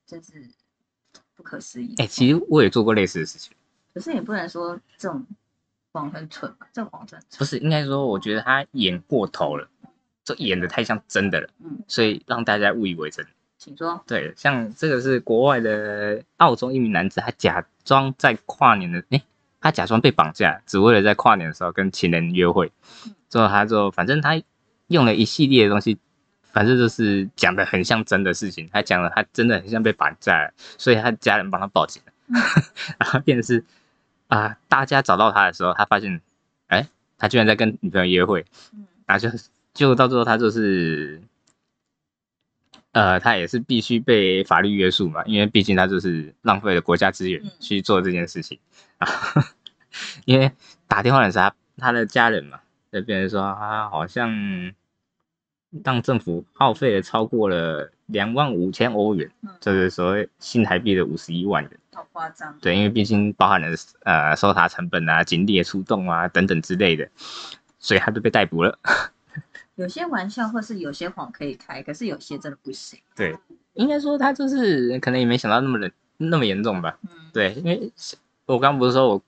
[0.06, 0.50] 真是
[1.36, 1.94] 不可思议。
[1.98, 3.54] 哎、其实我也做过类似的事情，
[3.94, 5.26] 可是也不能说这种
[5.92, 7.38] 谎很蠢吧，这种谎真蠢。
[7.38, 9.68] 不是应该说，我觉得他演过头了，
[10.24, 13.26] 就演的太像真的了，嗯，所以让大家误以为真。
[13.58, 14.04] 请说。
[14.08, 19.22] 对，像这个是国外的澳洲一名男子，他假装在跨年的，诶、
[19.62, 22.72] 他假装被绑架，只为了在跨年的时候跟情人约会。
[23.30, 24.42] 之后他就反正他
[24.88, 25.98] 用了一系列的东西，
[26.42, 28.68] 反正就是讲的很像真的事情。
[28.74, 32.14] 他讲了他真的很像被绑架了，所以他家人帮他报警了。
[33.00, 33.64] 然后变成是
[34.36, 36.22] 啊、大家找到他的时候，他发现，
[36.68, 38.46] 哎、他居然在跟女朋友约会。
[38.74, 39.38] 嗯然后就
[39.74, 41.22] 就到最后他就是，
[42.94, 48.58] 呃，他也是必须被法律约束嘛，因为毕竟他就是浪费了国家资源嗯去做这件事情
[48.98, 49.08] 啊。
[50.26, 50.52] 因为
[50.88, 52.62] 打电话的是他他的家人嘛，
[52.94, 54.74] 就变成说他好像
[55.84, 61.72] 让政府耗费了超过了两万五千欧元，嗯这是所谓新台币的五十一万元。
[61.94, 62.58] 好夸张。
[62.60, 63.68] 对，因为毕竟包含了
[64.04, 67.10] 呃搜查成本啊、警力的出动啊等等之类的，
[67.80, 68.80] 所以他就被逮捕了。
[69.76, 73.00] 有些玩笑或是有些谎可以开，可是有些真的不行。
[73.16, 73.36] 对，
[73.74, 76.98] 应该说他就是可能也没想到那么的那么严重吧。
[77.04, 77.92] 嗯，对，因为
[78.46, 79.24] 我刚不是说我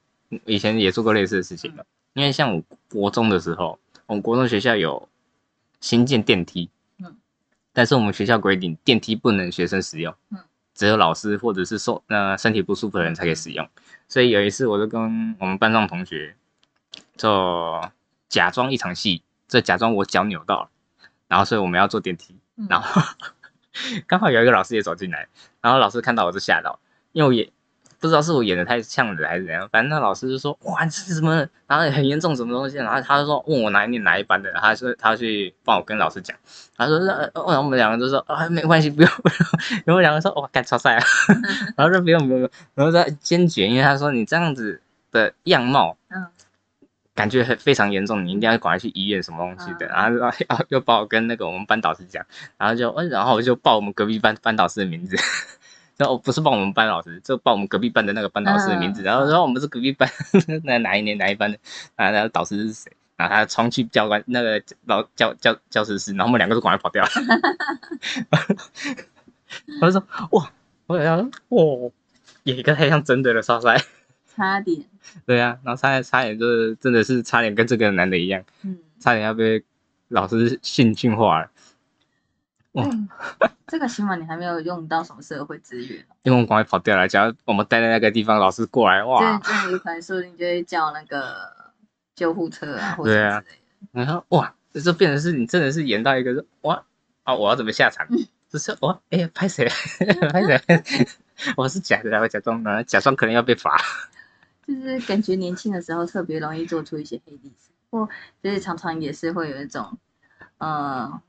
[0.46, 5.10] 以前也做过类似的事情嘛，因为像我国中的时候，我们国中学校有
[5.82, 7.16] 新建电梯，嗯，
[7.74, 10.38] 但是我们学校规定电梯不能学生使用，嗯，
[10.76, 13.68] 只有老师或者是受呃身体不舒服的人才可以使用。
[14.08, 16.36] 所以有一次，我就跟我们班上同学
[17.18, 17.82] 就
[18.30, 20.70] 假装一场戏，就假装我脚扭到了，
[21.28, 23.02] 然后所以我们要坐电梯，嗯然后
[24.06, 25.28] 刚好有一个老师也走进来，
[25.62, 26.80] 然后老师看到我就吓到，
[27.14, 27.52] 因为我也
[28.06, 31.36] 不知道是我演的太像了还是怎样，反正那老师就说哇这是什么，
[31.68, 36.38] 然后很严重什么东西，然后他就说问我哪一年哪一班的，他说他去帮我跟老师讲，
[36.78, 39.38] 他说呃，然后我们两个就说啊没关系不用不用，
[39.86, 41.04] 然后两个说哇干超帅啊，
[41.76, 44.82] 然后说不用不用，不用 然后他坚决，因为他说你这样子
[45.12, 45.98] 的样貌。
[46.10, 46.28] 嗯
[47.16, 49.88] 感觉很非常严重，你一定要赶快去医院什么东西的，嗯。
[49.88, 52.22] 然后又又又把我跟那个我们班导师讲，
[52.58, 55.16] 然后就，呃然后我就报我们隔壁班班导师的名字，
[55.98, 60.10] 然后不是报我们班老师，就报我们隔壁班的那个班导师的名字，嗯然后说我们是隔壁班
[60.64, 61.58] 那哪一年哪一班的，
[61.96, 67.10] 啊，然后导师是谁，然后他冲去教官那个老教教教室室，然后我们两个都赶快跑掉了，
[69.82, 70.52] 我就说哇，
[70.88, 71.92] 我想说哇，
[72.44, 73.82] 有一个太像真的了，超帅，
[74.36, 74.84] 差点。
[75.26, 78.44] 对啊，然后差点差点就是真的是差点跟这个男的一样。
[78.64, 79.64] 嗯，差点要被
[80.10, 81.52] 老师训训话了，哇
[82.76, 83.08] 嗯，
[83.68, 87.08] 这个起码你还没有用到什么社会资源，因为我们赶快跑掉了。
[87.08, 91.52] 假如我们待在那个地方，老师过来，这哇，这有可能说不定就会叫那个
[92.16, 94.04] 救护车啊，或者对啊之类的。
[94.04, 96.84] 然后哇，这变成是你真的是演到一个说哇
[97.24, 98.08] 啊，我要怎么下场？
[98.50, 99.68] 就是哇，哎呀，拍谁？
[100.32, 100.62] 拍谁？
[101.58, 103.78] 我是假的，我假装的，假装可能要被罚。
[104.66, 108.08] 就是感觉年轻的时候特别容易做出一些黑历史，或
[108.42, 109.98] 就是常常也是会有一种，
[110.58, 111.22] 呃，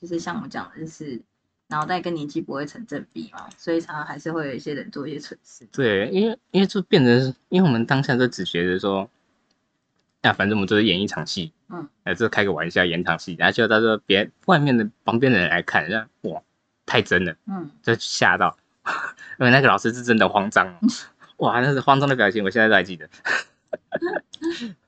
[0.00, 1.20] 就是像我讲的，就是
[1.68, 5.66] 脑袋跟年纪不会成正比嘛，所以常常还是会有一些人做一些蠢事。
[5.72, 9.08] 对，因为因为就变成，因为我们当下就只觉得说，
[10.22, 16.40] 啊，反正我们就是演一场戏，嗯，呃，就开个玩笑演场戏，然后就到时候别外面的旁边的人来看，像哇，
[16.84, 17.34] 太真了。
[17.46, 18.56] 嗯，就吓到，
[19.40, 20.80] 因为那个老师是真的慌张哦，
[21.38, 23.08] 哇，那是慌张的表情，我现在都还记得。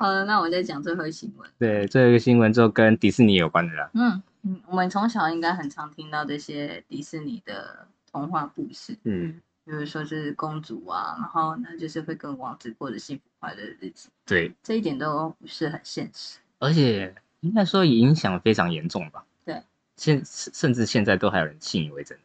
[0.00, 1.50] 好了，那我再讲最后一新闻。
[1.58, 3.90] 对，最后一个新闻就跟迪士尼有关的啦。
[3.92, 16.38] 嗯嗯，我们从小应该很常听到这些迪士尼的童话故事，嗯，比如说是公主啊，然后呢就是会跟王子过着幸福快乐的日子，对，这一点都不是很现实。
[16.60, 19.22] 而且应该说影响非常严重吧。
[19.44, 19.62] 对，
[19.96, 22.18] 现甚至现在都还有人信以为真。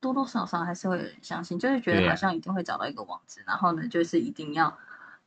[0.00, 4.76] 多多少少还是会有人相信，就是觉得好像一定会找到一个王子，然后呢，就是一定要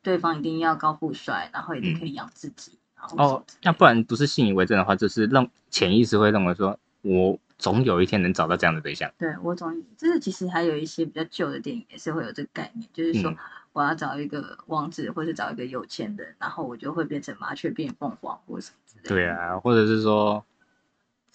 [0.02, 9.12] 对方一定要高富帅，然后一定可以养自己，然后哦，那不然不是信以为真的话，就是让潜意识会认为说，我总有一天能找到这样的对象。
[9.18, 13.38] 对我总就是其实还有一些比较旧的电影也是会有这个概念，就是说嗯
[13.74, 19.10] 我要找一个王子，或是找一个有钱人，然后我就会变成麻雀变凤凰或什么之类的。
[19.10, 20.44] 对，啊，或者是说，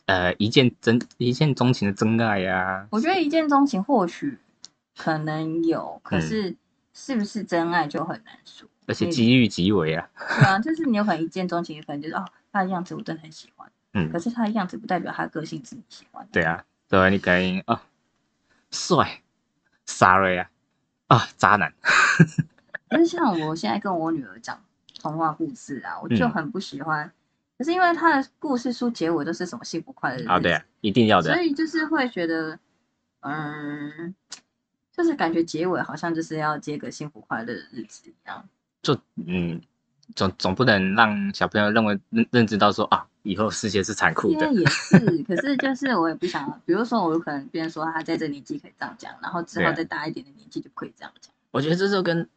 [0.06, 4.38] 呃，一见真一见钟情的真爱呀、我觉得一见钟情或许
[4.96, 6.56] 可能有，可嗯是
[6.94, 8.68] 是不是真爱就很难说。
[8.86, 10.08] 而且嗯机遇极为啊。
[10.38, 16.30] 对啊，就是你有可能一见钟情，有可能就是哦，他的样子我真的很喜欢，嗯可，是他的样子不代表他的个性是你喜欢的。
[16.32, 17.82] 对啊，对啊，你可以啊，
[18.70, 19.22] 帅
[19.86, 20.50] ，sorry 啊，
[21.06, 21.72] 啊，渣男，
[22.90, 24.60] 可是像我现在跟我女儿讲
[25.00, 27.10] 童话故事啊，我就嗯很不喜欢。
[27.56, 32.58] 可是因为他的故事书结尾都是什么幸福快乐啊，对啊，一定要的所，以就是会觉得，
[33.20, 34.12] 嗯，
[34.92, 38.44] 就是感觉结尾好像就是要接个幸福快乐的日子一样。
[38.82, 39.60] 就嗯，
[40.14, 51.32] 总总不能让小朋友认为认认知到说啊，以后世界是残酷的也是，可是就是我也不想，比如说我有可能别人说他在这年纪可以这样讲，然后之后再大一点的年纪就不可以这样讲。
[51.50, 52.28] 我觉得这就跟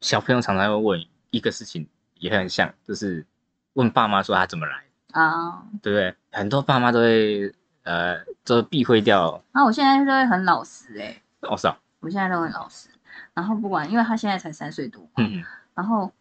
[0.00, 1.86] 小朋友常常会问一个事情
[2.18, 3.24] 也很像，就是
[3.72, 6.14] 问爸妈说他怎么来，啊，对不对？
[6.30, 7.52] 很多爸妈都会
[7.84, 12.88] 呃，就避讳掉，然后我现在就会很老实哎、哦是啊，我现在都很老实，
[13.34, 15.44] 然后不管，因为他现在才三岁多嘛，嗯。
[15.74, 16.12] 然后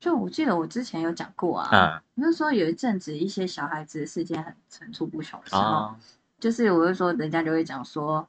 [0.00, 5.96] 就我记得我之前有讲过啊，就说有一阵子一些小孩子的事件很层出不穷的时候，啊，
[6.38, 8.26] 就是我就说人家就会讲说，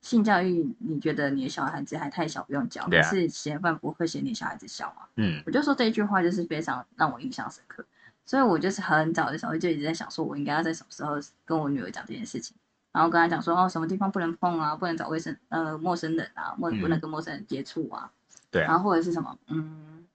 [0.00, 3.08] 性教育，你觉得你的小孩子还太小，不用教，对啊。
[3.08, 5.06] 可是嫌犯不会嫌你小孩子小嘛？
[5.16, 5.42] 嗯。
[5.46, 7.84] 我就说这一句话就是非常让我印象深刻，
[8.26, 11.14] 所以我就是很早的时候就一直在想，说我应该要在什么时候
[11.44, 12.56] 跟我女儿讲这件事情，
[12.92, 18.10] 然后跟他讲说，哦，什么地方不能碰啊，不能找卫生呃陌生人啊，不嗯不能跟陌生人接触啊，
[18.50, 20.06] 对啊然后或者是什么，嗯，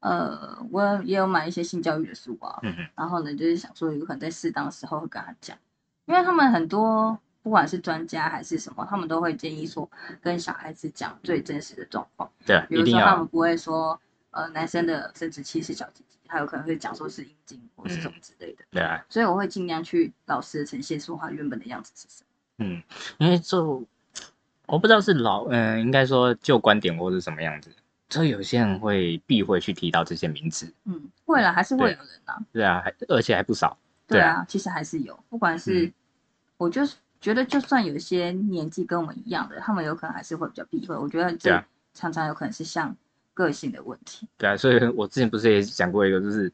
[0.00, 5.56] 呃，我也有买一些性教育的书啊，嗯嗯然后呢，就是想说有可能在适当的时候会跟他讲，
[6.06, 9.90] 因为他们很多不管是专家还是什么，他们都会建议说
[10.22, 22.28] 跟小孩子讲最真实的状况，对啊，比如说他们不会说呃男生的生殖器是小鸡鸡，还有可能会讲说是阴茎或是什么之类的，对啊，所以我会尽量去老实的呈现说他原本的样子是什么。
[22.58, 22.82] 嗯，
[23.18, 23.84] 因为就
[24.66, 27.70] 我不知道是老嗯、应该说旧观点或是什么样子，
[28.08, 32.40] 就有些人会避讳去提到这些名字，嗯，会了，还是会有人啦。
[32.52, 35.92] 对啊，还而且还不少，对对啊啊，其实还是有，不管是，嗯
[36.56, 40.96] 我就是觉得，就算有些年纪跟我们一样的，他们有可能还是会比较避讳。
[40.96, 42.96] 我觉得这常常有可能是像
[43.34, 44.26] 个性的问题。
[44.38, 46.50] 对啊，所以我之前不是也讲过一个，就是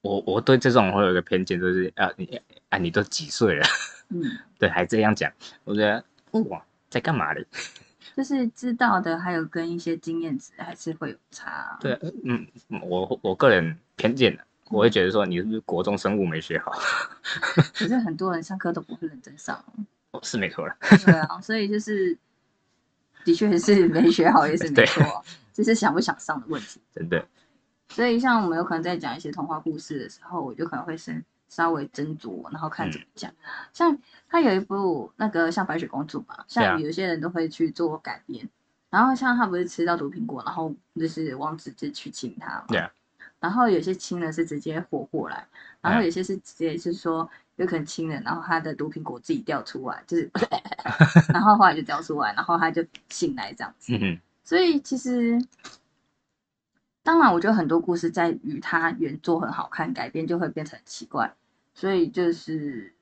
[0.00, 3.66] 我我对这种会有一个偏见，就是啊你啊你都几岁了，
[4.08, 4.22] 嗯，
[4.58, 5.30] 对，还这样讲，
[5.64, 6.02] 我觉得
[6.48, 7.44] 哇在干嘛嘞？
[8.16, 11.78] 就是知道的，还有跟一些经验值还是会有差。
[11.80, 12.46] 对，嗯，
[12.82, 16.72] 我我个人偏见的，我会觉得说你是不是国中生物没学好？
[17.72, 19.64] 可是很多人上课都不会认真上，
[20.10, 22.16] 哦是没错了，对啊，所以就是
[23.24, 25.22] 的确是没学好也是没错啊，
[25.52, 26.80] 就是想不想上的问题。
[26.92, 27.26] 真的，
[27.88, 33.32] 所以像我们有可能在讲一些童话故事的时候，我就可能会先稍微斟酌，然后看怎么讲。
[33.72, 33.98] 像
[34.28, 38.48] 他有一部那个像白雪公主嘛，像有些人都会去做改编。
[38.90, 42.64] 然后像他不是吃到毒苹果，然后就是王子就去亲他嘛。
[42.68, 42.90] 对啊。
[43.38, 45.46] 然后有些亲的是直接活过来，
[45.80, 50.30] 然后嗯有些是直接是说有可能亲了，然后他的毒苹果自己掉出来，就是，
[51.32, 53.94] 然后后来就掉出来，然后他就醒来这样子。
[53.94, 54.20] 嗯哼，
[54.50, 55.40] 所以其实，
[57.04, 61.32] 当然，我觉得很多故事在于它原作很好看，改编就会变成很奇怪。
[61.72, 62.92] 所以就是，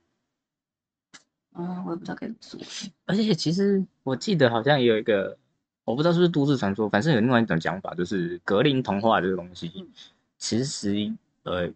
[1.55, 2.91] 嗯，我也不知道该怎么说。
[3.07, 5.39] 而且其实我记得好像也有一个，
[5.87, 9.89] 我不知道是不是都市传说，反正有另外一种讲法，就是格林童话这个东西嗯，
[10.37, 11.11] 其实
[11.45, 11.73] 呃。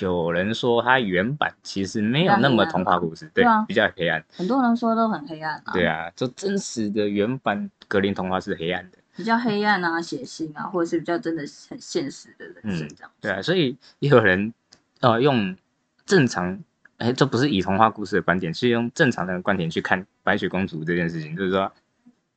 [0.00, 4.24] 有人说它原版其实没有那么童话故事，对对啊，比较黑暗。
[4.36, 8.98] 很多人说都很黑暗啊，对，啊，就真实的原版格林童话是黑暗的。
[9.16, 13.10] 比较黑暗啊、血腥啊，或者是比较真的很现实的人生这样。
[13.20, 14.52] 对啊，所以也有人
[15.00, 15.56] 呃用
[16.04, 16.58] 正常，
[16.98, 21.72] 哎，这不是以童话故事的观点，是用正常的观点去看白雪公主这件事情，就是说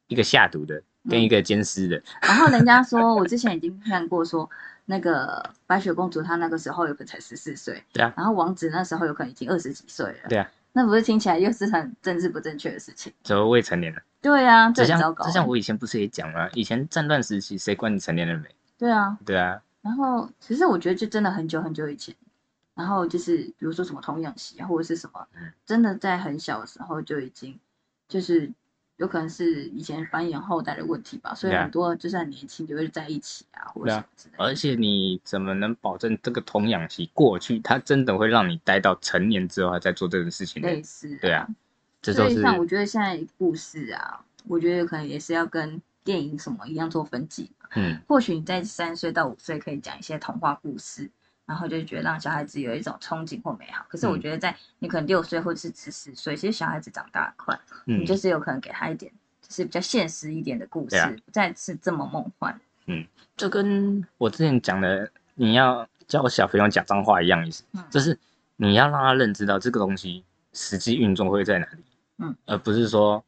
[0.07, 4.49] 一个下毒的跟一个奸尸的，然后人家说，我之前已经看过说，
[4.85, 13.11] 那个白雪公主她那个时候有可能才十四岁，对啊，然后王子那时候有可能已经二十几岁了，对啊，那不是听起来又是很政治不正确的事情？
[13.25, 13.99] 怎么未成年了。
[14.21, 15.27] 对啊，这像很糟糕欸。
[15.27, 18.47] 就像我以前不是也讲吗，以前战乱时期谁管你成年了没？
[18.77, 22.13] 对啊，对啊，然后其实我觉得就真的很久很久以前，
[22.75, 25.25] 然后就是比如说什么童养媳啊，或者是什么，
[25.65, 27.59] 真的在很小的时候就已经
[28.07, 28.51] 就是
[28.97, 34.43] 有可能是以前繁衍后代的问题吧，所以很多就是很年轻就会在一起啊，或者什么之类的。
[34.43, 40.67] 而且你怎么能保证这个童养媳过去，他真的会让你待到成年之后还在做这种事情呢？
[40.67, 41.47] 类似、对啊，
[42.01, 47.51] 这都是所以像我觉得现在故事啊，我觉得可能也是要跟电影什么一样做分级。
[47.75, 51.11] 嗯或许你在三岁到五岁可以讲一些童话故事，
[51.47, 53.83] 然后就觉得让小孩子有一种憧憬或美好。
[53.89, 54.21] 可是我嗯。
[54.21, 62.59] 觉得在你可能六岁或者是十四岁，其实小孩子长大很快，嗯你就是有可能给他一点就是比较现实一点的故事，不再是这么梦幻。
[62.85, 63.03] 嗯，
[63.35, 67.83] 就跟我之前讲的，你要教小朋友讲脏话一样意思，嗯。
[67.89, 68.17] 就是
[68.57, 71.83] 你要让他认知到这个东西实际运作会在哪里，
[72.17, 73.23] 嗯，而不是说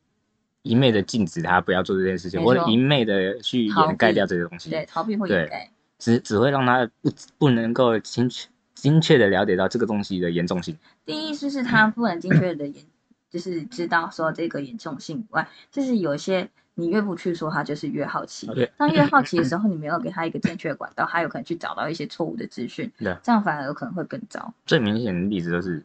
[0.63, 5.69] 一昧的禁止他不要做这件事情，或者一昧的去掩盖掉这些东西，对，逃避或对掩盖。
[5.99, 10.75] 只只会让他不不能够精确精确的了解到这个东西的严重性。
[11.05, 12.83] 第一就是他不能精确的严，
[13.29, 18.47] 就是知道说这个严重性以外，就是有一些你越不去说，他就是越好奇。
[18.47, 24.53] 对当越好奇的时 候，你没有给他一个正确的管道，他有可能去找到一些错误的资讯，对这样反而有可能会更糟。
[24.65, 25.83] 最明显的例子就是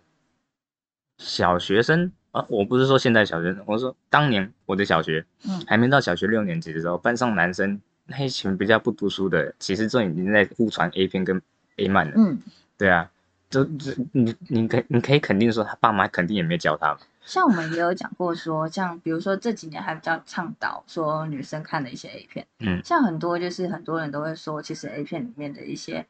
[1.18, 11.40] 小学生啊，我不是说现在小学生，我说当年我的小学，嗯还没到小学六年级的时候，班上男生那一群比较不读书的，其实就已经在互传 A 片跟
[11.76, 12.12] A 漫了。
[12.16, 12.38] 嗯，
[12.76, 13.10] 对啊，
[13.48, 17.00] 就就你你可你可以肯定说他爸妈肯定也没教他嘛。
[17.24, 26.04] 像我们也有讲过说，像比如说这几年还比较倡导说女生看的一些 A 片，嗯像很多就是很多人都会说，其实 A 片里面的一些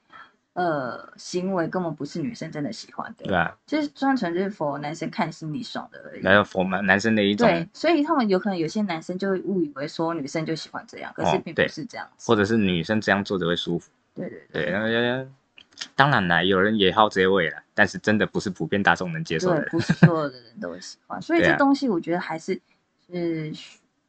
[0.55, 6.23] 呃行为根本不是女生真的喜欢的，对啊，就是专纯就是否男生看心里爽的而已。
[6.23, 12.31] 没有佛男男生的一种，对，所以他们有可能有些男生就会误以为说女生就喜欢这样，可是并不是这样子。
[12.31, 13.91] 或者是女生这样做着会舒服。
[14.15, 15.27] 对对对，那个
[15.97, 19.71] 当然啦，有人也好这位了，但是真的不是普遍大众能接受的对，。
[19.71, 22.55] 不是所有的人都会喜欢， 所以这东西我觉得还是
[23.09, 23.53] 是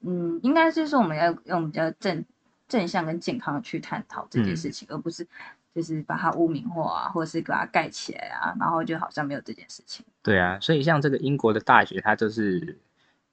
[0.01, 2.23] 嗯，应该是说我们要用比较正
[2.67, 5.25] 正向跟健康去探讨这件嗯事情，而不是
[5.75, 10.05] 就是把它污名化啊，或者是把它盖起来啊，然后就好像没有这件事情。
[10.23, 12.77] 对啊，所以像这个英国的大学，它就是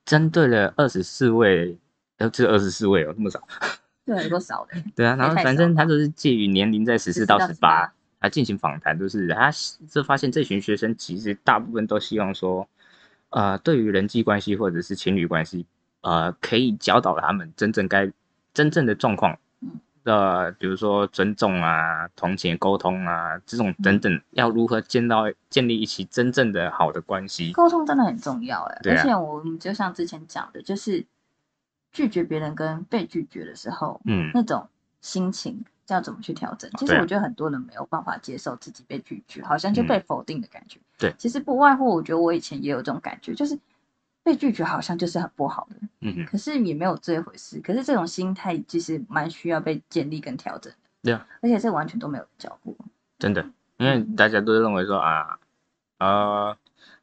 [0.05, 1.79] 针对了二十四位，
[2.19, 3.41] 呃，只有二十四位哦，那么少。
[4.05, 4.75] 对，有多少的？
[4.97, 7.91] 对啊，然后反正少了他就是介于年龄在十四到到十八18，
[8.23, 9.53] 来进行访谈，就是他
[9.89, 12.69] 就发现这群学生其实大部分都希望说，
[13.31, 15.65] 呃，对于人际关系或者是情侣关系，
[16.01, 18.11] 呃，可以教导他们真正该
[18.53, 19.39] 真正的状况嗯，
[20.05, 27.53] 呃，比如说尊重啊、同情、沟通啊这种嗯等等，要如何建到建立一起真正的好的关系。
[27.53, 31.07] 沟通真的很重要哎、而且我们就像之前讲的，就是
[31.93, 34.69] 拒绝别人跟被拒绝的时候，嗯，那种
[35.01, 36.71] 心情要怎么去调整？
[36.79, 40.81] 其实我觉得很多人没有办法接受自己被拒绝，好像就被否定的感觉。
[40.99, 43.59] 对其实不外乎我觉得我以前也有这种感觉，就是
[44.23, 47.61] 被拒绝好像就是很不好的，嗯哼，可是也没有这一回事。
[47.61, 52.75] 可是这种心态其实蛮需要被建立跟调整的，对啊，而且这完全都没有人教过。
[53.19, 53.45] 真的，
[53.79, 55.39] 因为大家都认为说啊，
[55.99, 56.57] 呃，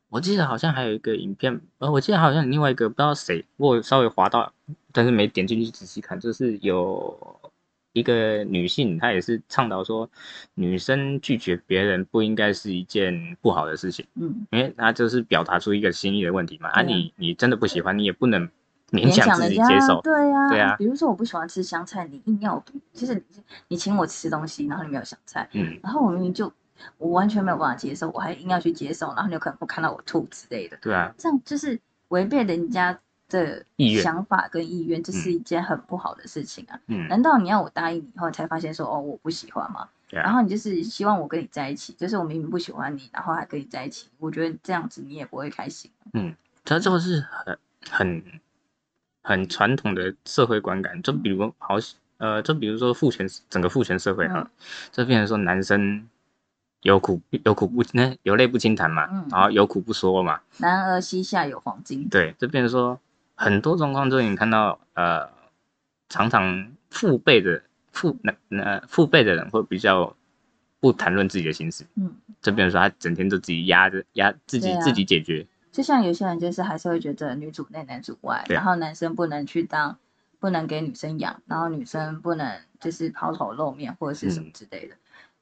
[0.09, 4.51] 我记得好像还有一个影片，呃，我记得好像另外一个不知道谁，我稍微滑到，
[4.91, 7.38] 但是没点进去仔细看，就是有
[7.99, 10.09] 一个女性，她也是倡导说，
[10.55, 18.41] 女生拒绝别人不应该是一件不好的事情，嗯，因为她就是表达出一个心意的问题嘛，啊你你真的不喜欢，你也不能
[18.91, 20.75] 勉勉强自己接受，对呀、对啊。
[20.77, 23.21] 比如说我不喜欢吃香菜，你硬要我，就是你
[23.67, 26.51] 你请我吃东西，然后你没有香菜，嗯，然后我明明就
[26.97, 32.97] 我完全没有办法接受，我还硬要去接受，然后你有可能会看到我吐之类的，对啊，这样就是违背人家
[33.29, 34.03] 的意愿。
[34.03, 36.79] 想法跟意愿，这是一件很不好的事情啊！
[36.87, 39.87] 嗯，难道你要我答应你以后才发现说哦我不喜欢吗？
[40.09, 45.91] 然后你就是希望我跟你在一起，就是我明明不喜欢你，然后还跟你在一起，我觉得这样子你也不会开心。
[46.65, 47.57] 它这个是很
[47.91, 48.23] 很
[49.21, 51.75] 很传统的社会观感，就比如好
[52.17, 54.49] 呃，就比如说父权整个父权社会哈，嗯。
[54.91, 56.09] 这变成说男生
[56.81, 59.27] 有苦有苦不那有泪不轻弹嘛，嗯。
[59.29, 62.99] 然后有苦不说嘛，男儿膝下有黄金，对，这变成说
[63.39, 65.29] 很多状况中你看到呃，
[66.09, 67.63] 常常父辈的
[67.93, 70.13] 父那那父辈的人会比较
[70.81, 74.81] 不谈论自己的心思，嗯，就比如说他整天都自己压着压自己、啊。
[74.81, 79.97] 自己解决，就像有些人就是还是会觉得女主内男主外，然后男生不能去当，
[80.39, 84.53] 不能给女生养，然后女生不能就是抛头露面或者是什么嗯。
[84.53, 84.95] 之类的。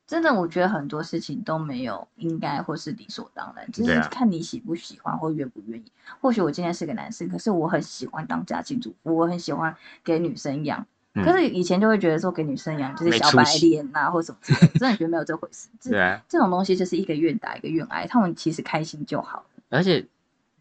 [0.07, 5.91] 真的，我觉得很多事情都没有应该或是理所当然，只是看你喜不喜欢或愿不愿意。
[6.21, 10.79] 或许我今天是个男生，可是我很喜欢当家庭主妇，我很喜欢给女生养。
[11.13, 15.67] 嗯可是以前就会觉得说给女生养就是小白脸呐、或什么之类的，真的觉得没有这回事。
[15.79, 16.21] 这 对啊。
[16.29, 19.43] 这种东西就是一个愿打一个愿挨，他们其实开心就好。
[19.69, 20.05] 而且，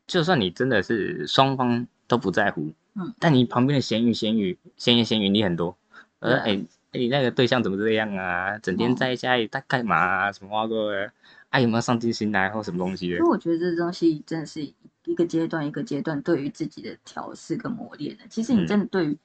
[0.07, 5.76] 就算你真的是双方都不在乎，嗯，但你旁边的咸鱼、咸鱼、咸言咸语你很多，
[6.20, 8.59] 呃，对啊哎、哎你那个对象怎么这样啊？
[8.59, 10.32] 整天哦在家里在干嘛啊？
[10.32, 11.12] 什么话过的？
[11.51, 13.28] 啊，有没有上进心来或什么东西的因为？
[13.28, 14.61] 我觉得这东西真的是
[15.05, 18.24] 一个阶段一个阶段对于自己的调试跟磨练的。
[18.28, 19.18] 其实你嗯真的对于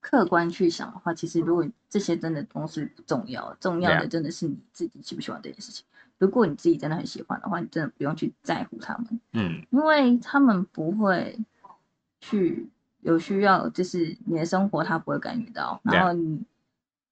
[0.00, 5.84] 客观去想的话，其实如果这些真的东西不重要，重要的真的是你自己喜不喜欢这件事情。
[6.18, 11.36] 如果你自己真的很喜欢的话，你真的不用去在乎他们，嗯，因为他们不会
[12.20, 16.40] 去有需要，就是你的生活他不会干预到，然后你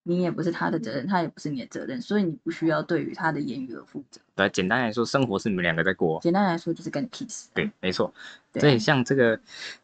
[0.05, 4.21] 你也不是他的责任，他也不是你的责任，所以你不需要对于他的言语而负责。
[4.37, 6.21] 对，简单来说，生活是你们两个在过。
[6.21, 7.49] 简单来说就是跟你 kiss。
[7.53, 8.13] 对，没错。
[8.53, 9.39] 对啊所以像这个，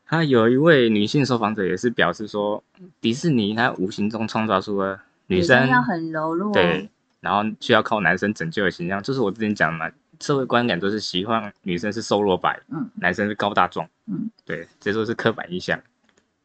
[0.07, 2.63] 他有一位女性受访者也是表示说，
[3.01, 6.89] 迪士尼他无形中创造出了女女生要很柔弱，对，
[7.21, 9.91] 然后需要靠男生拯救的形象，就是我之前讲的嘛，
[10.21, 15.81] 社会观感都是希望女生是瘦弱白，嗯男生是高大壮，嗯，对，这都是刻板印象，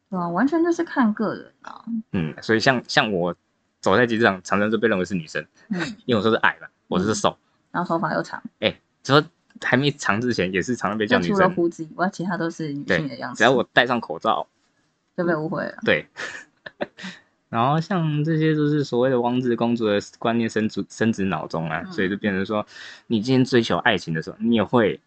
[0.08, 1.84] 对啊，完全就是看个人啊。
[2.12, 3.34] 嗯，所以像像我
[3.86, 7.38] 走在街上，常常就被认为是女生，嗯，因为我说是矮嘛，我是瘦，
[7.70, 9.24] 然后头发又长，哎、说
[9.62, 13.38] 还没长之前也是常常被叫女生除了，胡子以外，其他都是女性的样，子。
[13.38, 14.44] 只要我戴上口罩，
[15.16, 15.78] 就被误会了。
[15.84, 16.04] 对。
[17.48, 22.66] 然后像这些都是所谓的王子公主的观念深植深植脑中啊，嗯所以就变成说，
[23.06, 24.98] 你今天追求爱情的时候，你也会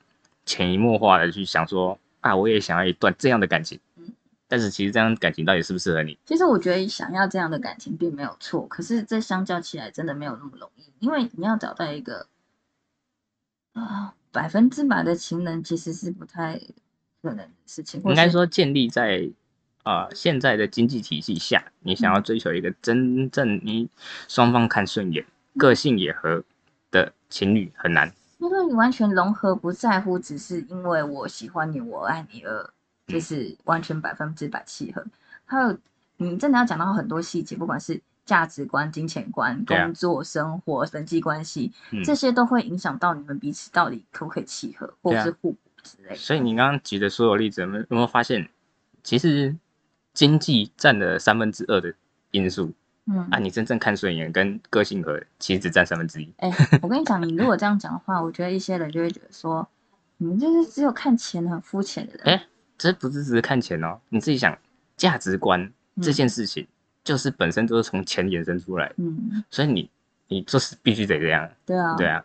[0.46, 3.78] 潜移默化的去想说啊，我也想要一段这样的感情。
[4.50, 6.18] 嗯但是其实这样感情到底适不适合你？
[6.26, 12.26] 其实我觉得想要这样的感情并没有错，可是这相较起来真的没有那么容易，因为你要找到一个
[13.74, 16.60] 啊百分之百的情人，其实是不太
[17.22, 18.02] 可能的事情。
[18.04, 19.30] 应该说建立在
[19.84, 23.88] 啊、呃现在的经济体系下，你想要追求一个真正你
[24.28, 25.24] 双方看顺眼、
[25.58, 26.44] 个性也合
[26.90, 28.12] 的情侣很难。
[28.40, 32.74] 因为你完全融合，不在乎只是因为我喜欢你，我爱你而
[33.10, 35.06] 就是完全百分之百契合。
[35.46, 35.78] 还有
[36.18, 46.16] 你真的要讲到很多细节，不管是价值观、金钱观、工作、生活、人际关系，嗯这些都会影响到你们彼此到底可不可以契合，或者是互补之类的。
[46.16, 48.48] 所以你刚刚举的所有例子，有没有有没有发现，
[49.04, 49.56] 其实
[50.14, 51.92] 经济占了三分之二的
[52.30, 52.72] 因素，
[53.08, 56.32] 嗯，啊，你真正看顺眼跟个性合，其实只占三分之一。
[56.38, 56.52] 哎、
[56.84, 59.68] 我跟你讲，你如果这样讲的话，我觉得一些人就会觉得说，
[60.18, 62.24] 你们就是只有看钱很肤浅的人。
[62.36, 62.46] 哎
[62.80, 64.58] 这不是只是看钱哦，你自己想，
[64.98, 65.72] 价值观
[66.02, 66.66] 这件事情，
[67.04, 69.88] 就是本身都是从钱衍生出来的，嗯，所以你
[70.30, 72.24] 你就是必须得这样，对啊，对啊，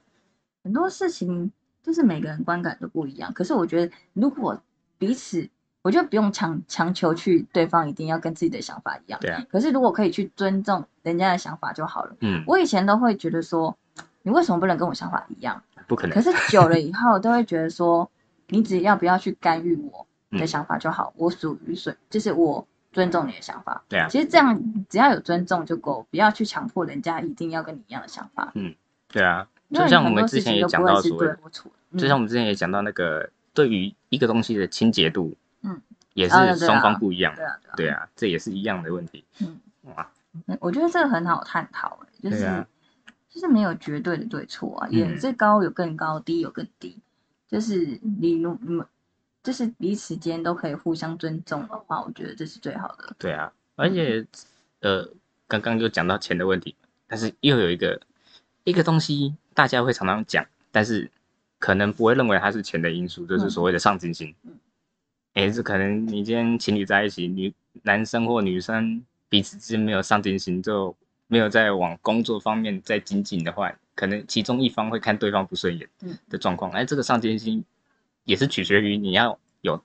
[0.63, 1.51] 很多事情
[1.83, 3.33] 就是每个人观感都不一样。
[3.35, 4.59] 可是我觉得，如果
[4.97, 5.47] 彼此，
[5.83, 9.19] 我觉得不用强强求去对方一定要跟自己的想法一样。
[9.21, 12.17] 对啊，可是如果可以去尊重人家的想法就好了。
[12.21, 13.77] 嗯，我以前都会觉得说，
[14.23, 15.63] 你为什么不能跟我想法一样？
[15.87, 18.11] 不可能可，是久了以后，都会觉得说，
[18.49, 20.07] 你只要不要去干预我
[20.39, 20.47] 的嗯。
[20.47, 23.83] 想法就好，我属于顺，就是我尊重你的想法。
[23.89, 28.53] 对啊，其实这样只要有尊重就够，不要去强迫人家一定要跟你一样的想法。
[28.55, 28.75] 嗯
[29.09, 31.71] 对啊，就像我们之前也讲到所谓对或错。
[31.91, 31.99] 嗯。
[31.99, 35.81] 就像我们之前也讲到那个对于一个东西的清洁度，嗯，
[36.15, 40.11] 也是双方啊不一样，对啊，对啊，对啊，这也是一样的问题，嗯，哇，
[40.49, 42.67] 嗯我觉得这个很好探讨、欸，就是、
[43.29, 44.99] 就是没有绝对的对错啊，嗯。
[44.99, 46.99] 也最高有更高，低有更低，
[47.47, 48.85] 就是你如你们
[49.45, 53.15] 就是彼此间都可以互相尊重的话，我觉得这是最好的。
[53.19, 54.27] 对啊，而且
[54.81, 55.07] 呃，
[55.47, 56.75] 刚刚就讲到钱的问题，
[57.07, 58.01] 但是又有一个
[58.65, 61.11] 一个东西大家会常常讲，但是
[61.59, 64.55] 可能不会认为它是钱的因素，就是所谓的上进心嗯。
[65.35, 76.71] 哎、这可能你今天情侣在一起，女男生或女生彼此之间没有上进心，就没有在往工作方面在精进的话，可能其中一方会看对方不顺眼嗯的状况。
[76.71, 77.65] 哎、这个上进心
[78.25, 79.83] 也是取决于你要有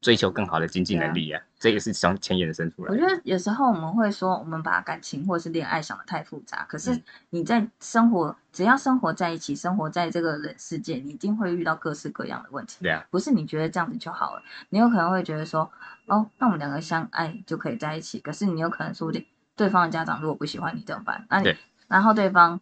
[0.00, 2.94] 追求更好的经济能力啊，这也是从钱衍生出来的。
[2.94, 12.78] 我觉得有时候我们会说，我们把感情或是恋爱想的太复杂，可是嗯你在生活，只要生活在一起，生活在这个人世界，你一定会遇到各式各样的问题。
[12.82, 15.70] 对啊，不是你觉得这样子就好了，你有可能会觉得说，
[16.06, 18.18] 哦，那我们两个相爱就可以在一起。
[18.18, 19.24] 可是你有可能说不定
[19.54, 21.24] 对方的家长如果不喜欢你怎么办？
[21.30, 21.56] 那你对
[21.86, 22.60] 然后对方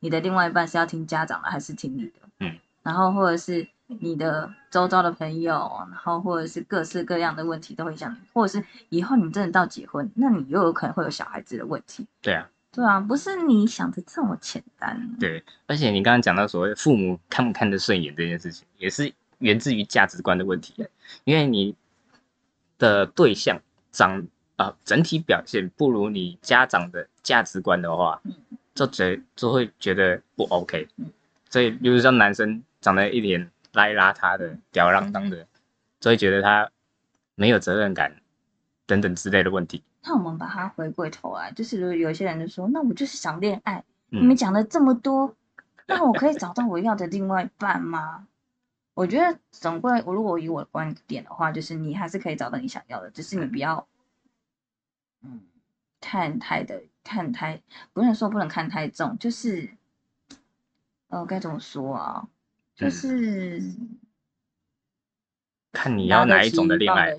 [0.00, 2.12] 你的另外一半是要听家长的还是听你的？
[2.40, 3.66] 嗯，然后或者是
[4.00, 5.52] 你的周遭的朋友，
[5.90, 12.06] 然后或者是各式各样的问题都会影响你，或者是以后你真的到结婚，那你又有可能会有小孩子的问题。
[12.22, 15.16] 对啊，对啊，不是你想的这么简单。
[15.18, 20.86] 对，而且你刚刚讲到所谓父母看不看得顺眼这件事情，也是源自于价值观的问题。
[21.24, 21.74] 因为你
[22.78, 23.60] 的对象
[23.92, 24.26] 长
[24.56, 28.32] 啊、整体表现不如你家长的价值观的话嗯，
[28.74, 31.10] 就觉就会觉得不 OK 嗯。
[31.50, 35.46] 所以，比如说男生长得一脸邋里邋遢的、吊儿郎当的，
[36.00, 36.70] 就会觉得他
[37.34, 38.22] 没有责任感
[38.86, 39.84] 等等之类的问题。
[40.02, 45.34] 那我们把它回过头来，就是有些人就说，那我就是想恋爱，嗯你们讲了这么多，
[45.86, 48.28] 那我可以找到我要的另外一半吗？
[48.94, 53.88] 我觉得总归，我如果以我的观点的话，就是你还是可以找到你想要的，只是你不要，
[55.22, 55.40] 嗯，
[56.00, 57.60] 看太的看太，
[57.92, 59.70] 不能说不能看太重，就是，
[61.08, 62.28] 呃，该怎么说啊？
[62.74, 62.90] 就嗯。
[62.90, 63.62] 是
[65.72, 67.16] 看你要哪一种的恋爱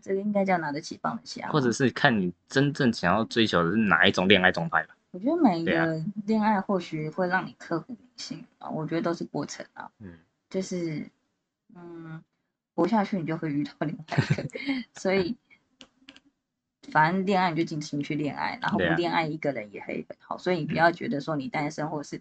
[0.00, 4.96] 这个应该叫拿得起放得下，或者是看你真正想要追求的是哪一种恋爱状态吧。
[5.10, 10.18] 我觉得每一个恋爱或许会让你刻骨铭心啊，我觉得都是过程啊，嗯，
[10.50, 11.08] 就是
[11.74, 12.22] 嗯，
[12.74, 14.48] 活下去你就会遇到另外一个，
[15.00, 15.36] 所以
[16.90, 22.20] 反正恋爱你就尽情去恋爱，然后不恋爱一个人也可以很好，所以你不要觉得说你单身或是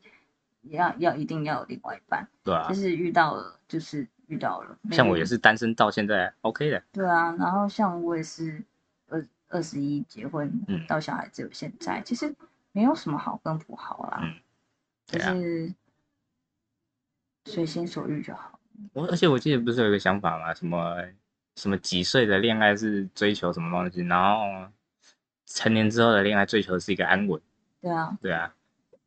[0.70, 6.84] 要要一定要有另外一半，对啊就，是遇到了就是遇到了，像我也是单身到现在 OK 的。
[6.92, 8.64] 对啊，然后像我也是
[9.08, 12.36] 二二十一结婚，嗯到小孩只有现在，其实
[12.72, 14.34] 没有什么好跟不好啦，嗯
[15.08, 15.74] 就对啊是
[17.46, 18.60] 随心所欲就好。
[18.94, 20.54] 我而且我记得不是有一个想法吗？
[20.54, 20.96] 什么
[21.56, 24.70] 什么几岁的恋爱是追求什么东西，然后
[25.46, 27.42] 成年之后的恋爱追求的是一个安稳。
[27.82, 28.54] 对啊，对啊，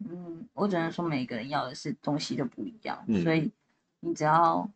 [0.08, 3.50] 嗯，我只能说每个人要的是东西都不一样，嗯所以
[4.00, 4.70] 你只要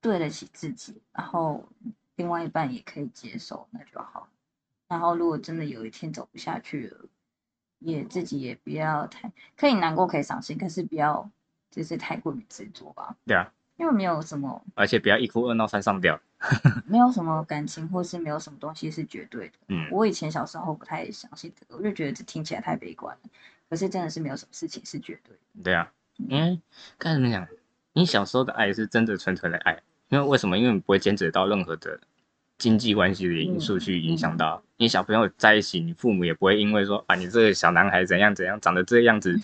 [0.00, 1.68] 对得起自己，然后
[2.16, 4.28] 另外一半也可以接受，那就好。
[4.88, 7.06] 然后如果真的有一天走不下去了，
[7.78, 11.30] 也自己也不要太可以难过，可以伤心，可是不要
[11.70, 13.16] 就是太过于执着吧。
[13.24, 16.20] 对啊，因为没有什么，而且不要一哭二闹三上吊。
[16.88, 19.54] 没有什么感情，或是没有什么东西是绝对的。
[19.68, 23.30] 嗯，我以前小时候不太相信这个，我就觉得这听起来太悲观了。
[23.70, 25.62] 可是真的是没有什么事情是绝对的。
[25.62, 25.90] 对啊，
[26.28, 26.60] 因为
[26.98, 27.46] 该怎么讲，
[27.92, 30.58] 你小时候的爱是真的纯纯的爱，因为为什么？
[30.58, 32.00] 因为你不会牵扯到任何的
[32.58, 39.38] 经济关系的因素去影响到你小朋友在一起，你父母也不会因为说啊，你这个小男孩怎样怎样，长得这个样子，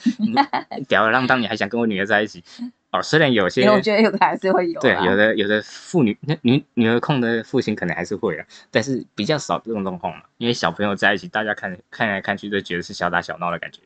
[0.89, 2.43] 吊儿郎当，你还想跟我女儿在一起？
[2.91, 13.81] 哦，虽然有些，我觉得有的还是会有，对，有的有的妇女那女女儿控的父亲可能还是会啊，但是比较少这种状况嘛，因为小朋友在一起，大家看看来看去都觉得是小打小闹的感觉。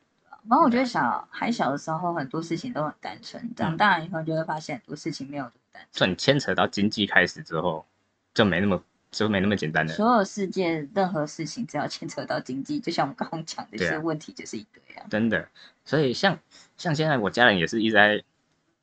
[0.48, 5.98] 然后我觉得小还小的时候很多事情都很单纯，长大以后就会发现很多事情没有这么单纯。
[5.98, 7.84] 所以你牵扯到经济开始之后，
[8.32, 9.94] 就没那么就没那么简单的。
[9.94, 15.06] 所有世界任何事情只要牵扯到经济，就像我们刚刚讲的，一些问题就是一堆啊。
[15.10, 15.48] 真的，
[15.84, 16.38] 所以像
[16.76, 18.22] 像现在我家人也是一直在。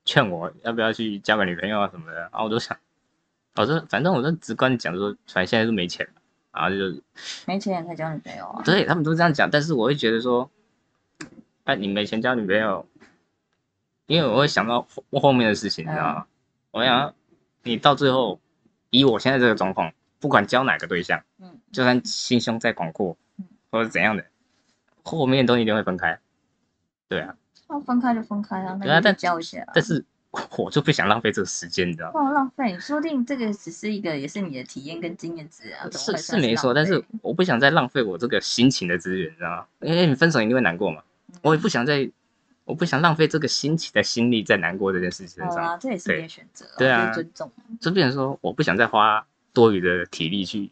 [0.10, 2.78] 劝我要不要去交个女朋友啊什么的，然后我都想，
[3.56, 6.08] 我说反正我就直观讲说，反正现在是没钱，
[6.54, 7.02] 然后就
[7.46, 8.62] 没钱也可以交女朋友啊。
[8.64, 10.50] 对他们都这样讲，但是我会觉得说，
[11.68, 12.88] 哎，你没钱交女朋友，
[14.06, 16.26] 因为我会想到后后面的事情，你知道吗？
[16.72, 17.14] 我想
[17.64, 18.39] 你到最后，
[18.89, 24.26] 以我现在这个状况，不管交哪个对象，嗯，就算心胸再广阔，嗯，或者怎样的，
[25.03, 26.18] 后面都一定会分开，
[27.10, 27.35] 对啊。
[27.68, 29.61] 那分开就分开啊，那就交一下。
[29.73, 30.06] 但是
[30.57, 32.14] 我就不想浪费这个时间，你知道吗？
[32.14, 35.85] 不浪费，说不定这个只是一个，也是你的体验跟经验值啊。
[35.91, 39.65] 是是没错，但是我不想再浪费我这个心情的资源，你知道吗？
[39.81, 41.02] 因为你分手一定会难过嘛，
[41.41, 42.10] 我也不想再，
[42.66, 45.56] 我不想浪费这个心情的心力在难过这件事情上。
[45.58, 47.52] 啊，这也是你的选择，对啊，尊重。
[47.80, 50.72] 就变成说，我不想再花多余的体力去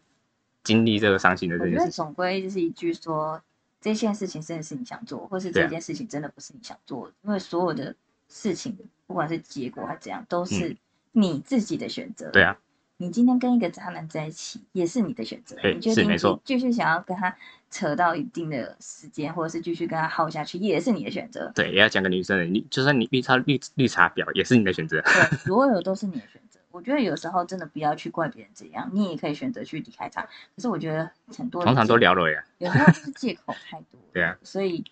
[0.62, 1.78] 经历这个伤心的这件事。
[1.78, 3.40] 我觉得总归就是一句说。
[3.78, 7.94] 这件事情真的是你想做，或是这件事情真的不是你想做，因为所有的
[8.26, 8.76] 事情，
[9.06, 10.76] 不管是结果还是怎样，都是
[11.12, 12.28] 你自己的选择。
[12.32, 12.58] 对啊，
[12.98, 15.56] 你今天跟一个渣男在一起，也是你的选择。
[15.62, 16.40] 你是没错。
[16.44, 17.34] 继续想要跟他
[17.70, 21.52] 扯到一定的时间，或者是继续跟他耗下去，也是你的选择。
[21.54, 25.00] 对，也要讲个女生的，你就算你绿茶绿绿茶婊，也是你的选择。
[25.02, 26.58] 对， 所有都是你的选择。
[26.70, 30.22] 我觉得有时候真的不要去怪别人怎样，你也可以选择去离开他。
[30.22, 34.00] 可是我觉得很多通常都聊了呀，有时候就是借口太多。
[34.12, 34.84] 对啊，所以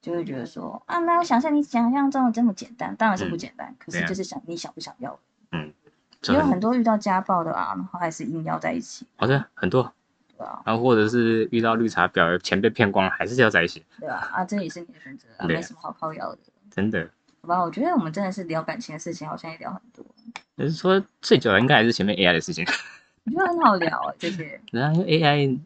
[0.00, 3.74] 就会觉得说啊，那我想象你想象中的这么简单，当然是不简单。
[3.78, 5.18] 可是就是想你想不想要？
[5.52, 5.72] 嗯，
[6.34, 9.06] 有很多遇到家暴的啊，然后还是硬要在一起。
[9.16, 9.92] 好的，很多。
[10.36, 13.84] 对啊，然后或者是遇到绿茶婊，钱被骗光了，还是要在一起。
[13.98, 16.38] 对啊，啊，这也是你的选择，没什么好靠要的。
[16.70, 17.08] 真的。
[17.42, 20.04] 好吧，我觉得我们真的是聊感情的事情，好像也聊很多。
[20.56, 22.66] 就是说，最久的应该还是前面 AI 的事情。
[23.24, 24.60] 我觉得很好聊啊，这些。
[24.72, 25.58] 然后因为 AI，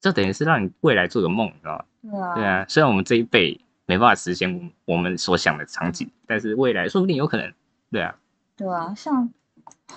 [0.00, 1.84] 这等于是让你未来做个梦，你知道吗？
[2.02, 2.34] 对啊。
[2.34, 7.52] 对啊，虽然我们这一辈没办法实现我们所想的场景，但是未来说不定有可能。
[7.90, 8.14] 对啊。
[8.56, 9.30] 对啊，像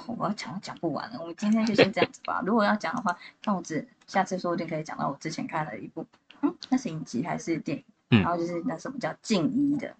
[0.08, 2.42] 我要讲讲不完了，我们今天就先这样子吧。
[2.46, 6.06] 如果要讲的话，那我只下次说不定可以讲到我之前看了一部，
[6.42, 7.84] 嗯，那是影集还是电影？
[8.12, 8.22] 嗯。
[8.22, 9.96] 然后就是那什么叫静一的。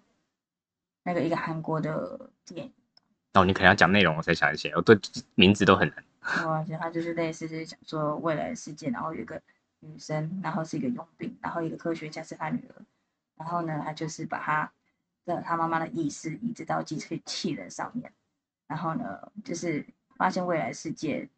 [1.02, 2.72] 那个一个韩国的电影
[3.32, 4.98] 哦，你可能要讲内容，我才想起来，我对
[5.34, 6.04] 名字都很难。
[6.44, 9.40] 哦，其实它就是类似是讲说未来的世界，然后有一个
[9.80, 12.82] 女生，然后是一个佣兵，然后一个科学家是他女儿，
[13.36, 14.70] 然后呢，他就是把他
[15.24, 18.12] 的他妈妈的意识移植到机器人上面，
[18.70, 19.84] 然后呢，就是
[20.16, 21.28] 发现未来世界，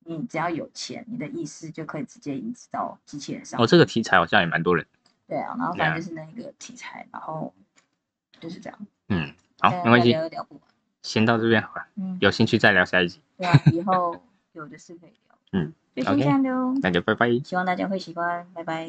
[0.00, 3.60] 你只要有钱，你的意识就可以直接移植到机器人上。
[3.62, 4.84] 哦，这个题材好像也蛮多人。
[5.28, 7.54] 对啊，然后反正就是那一个题材，然后
[8.40, 8.78] 就是这样。
[9.10, 10.62] 嗯，好，没关系，聊不完，
[11.02, 11.86] 先到这边好了。
[11.94, 13.20] 嗯，有兴趣再聊下一集。
[13.38, 14.20] 对啊，以后
[14.52, 15.38] 有的是可以聊。
[15.52, 16.74] 嗯，就先这样喽。
[16.82, 17.30] 那就拜拜。
[17.44, 18.88] 希望大家会喜欢，拜拜。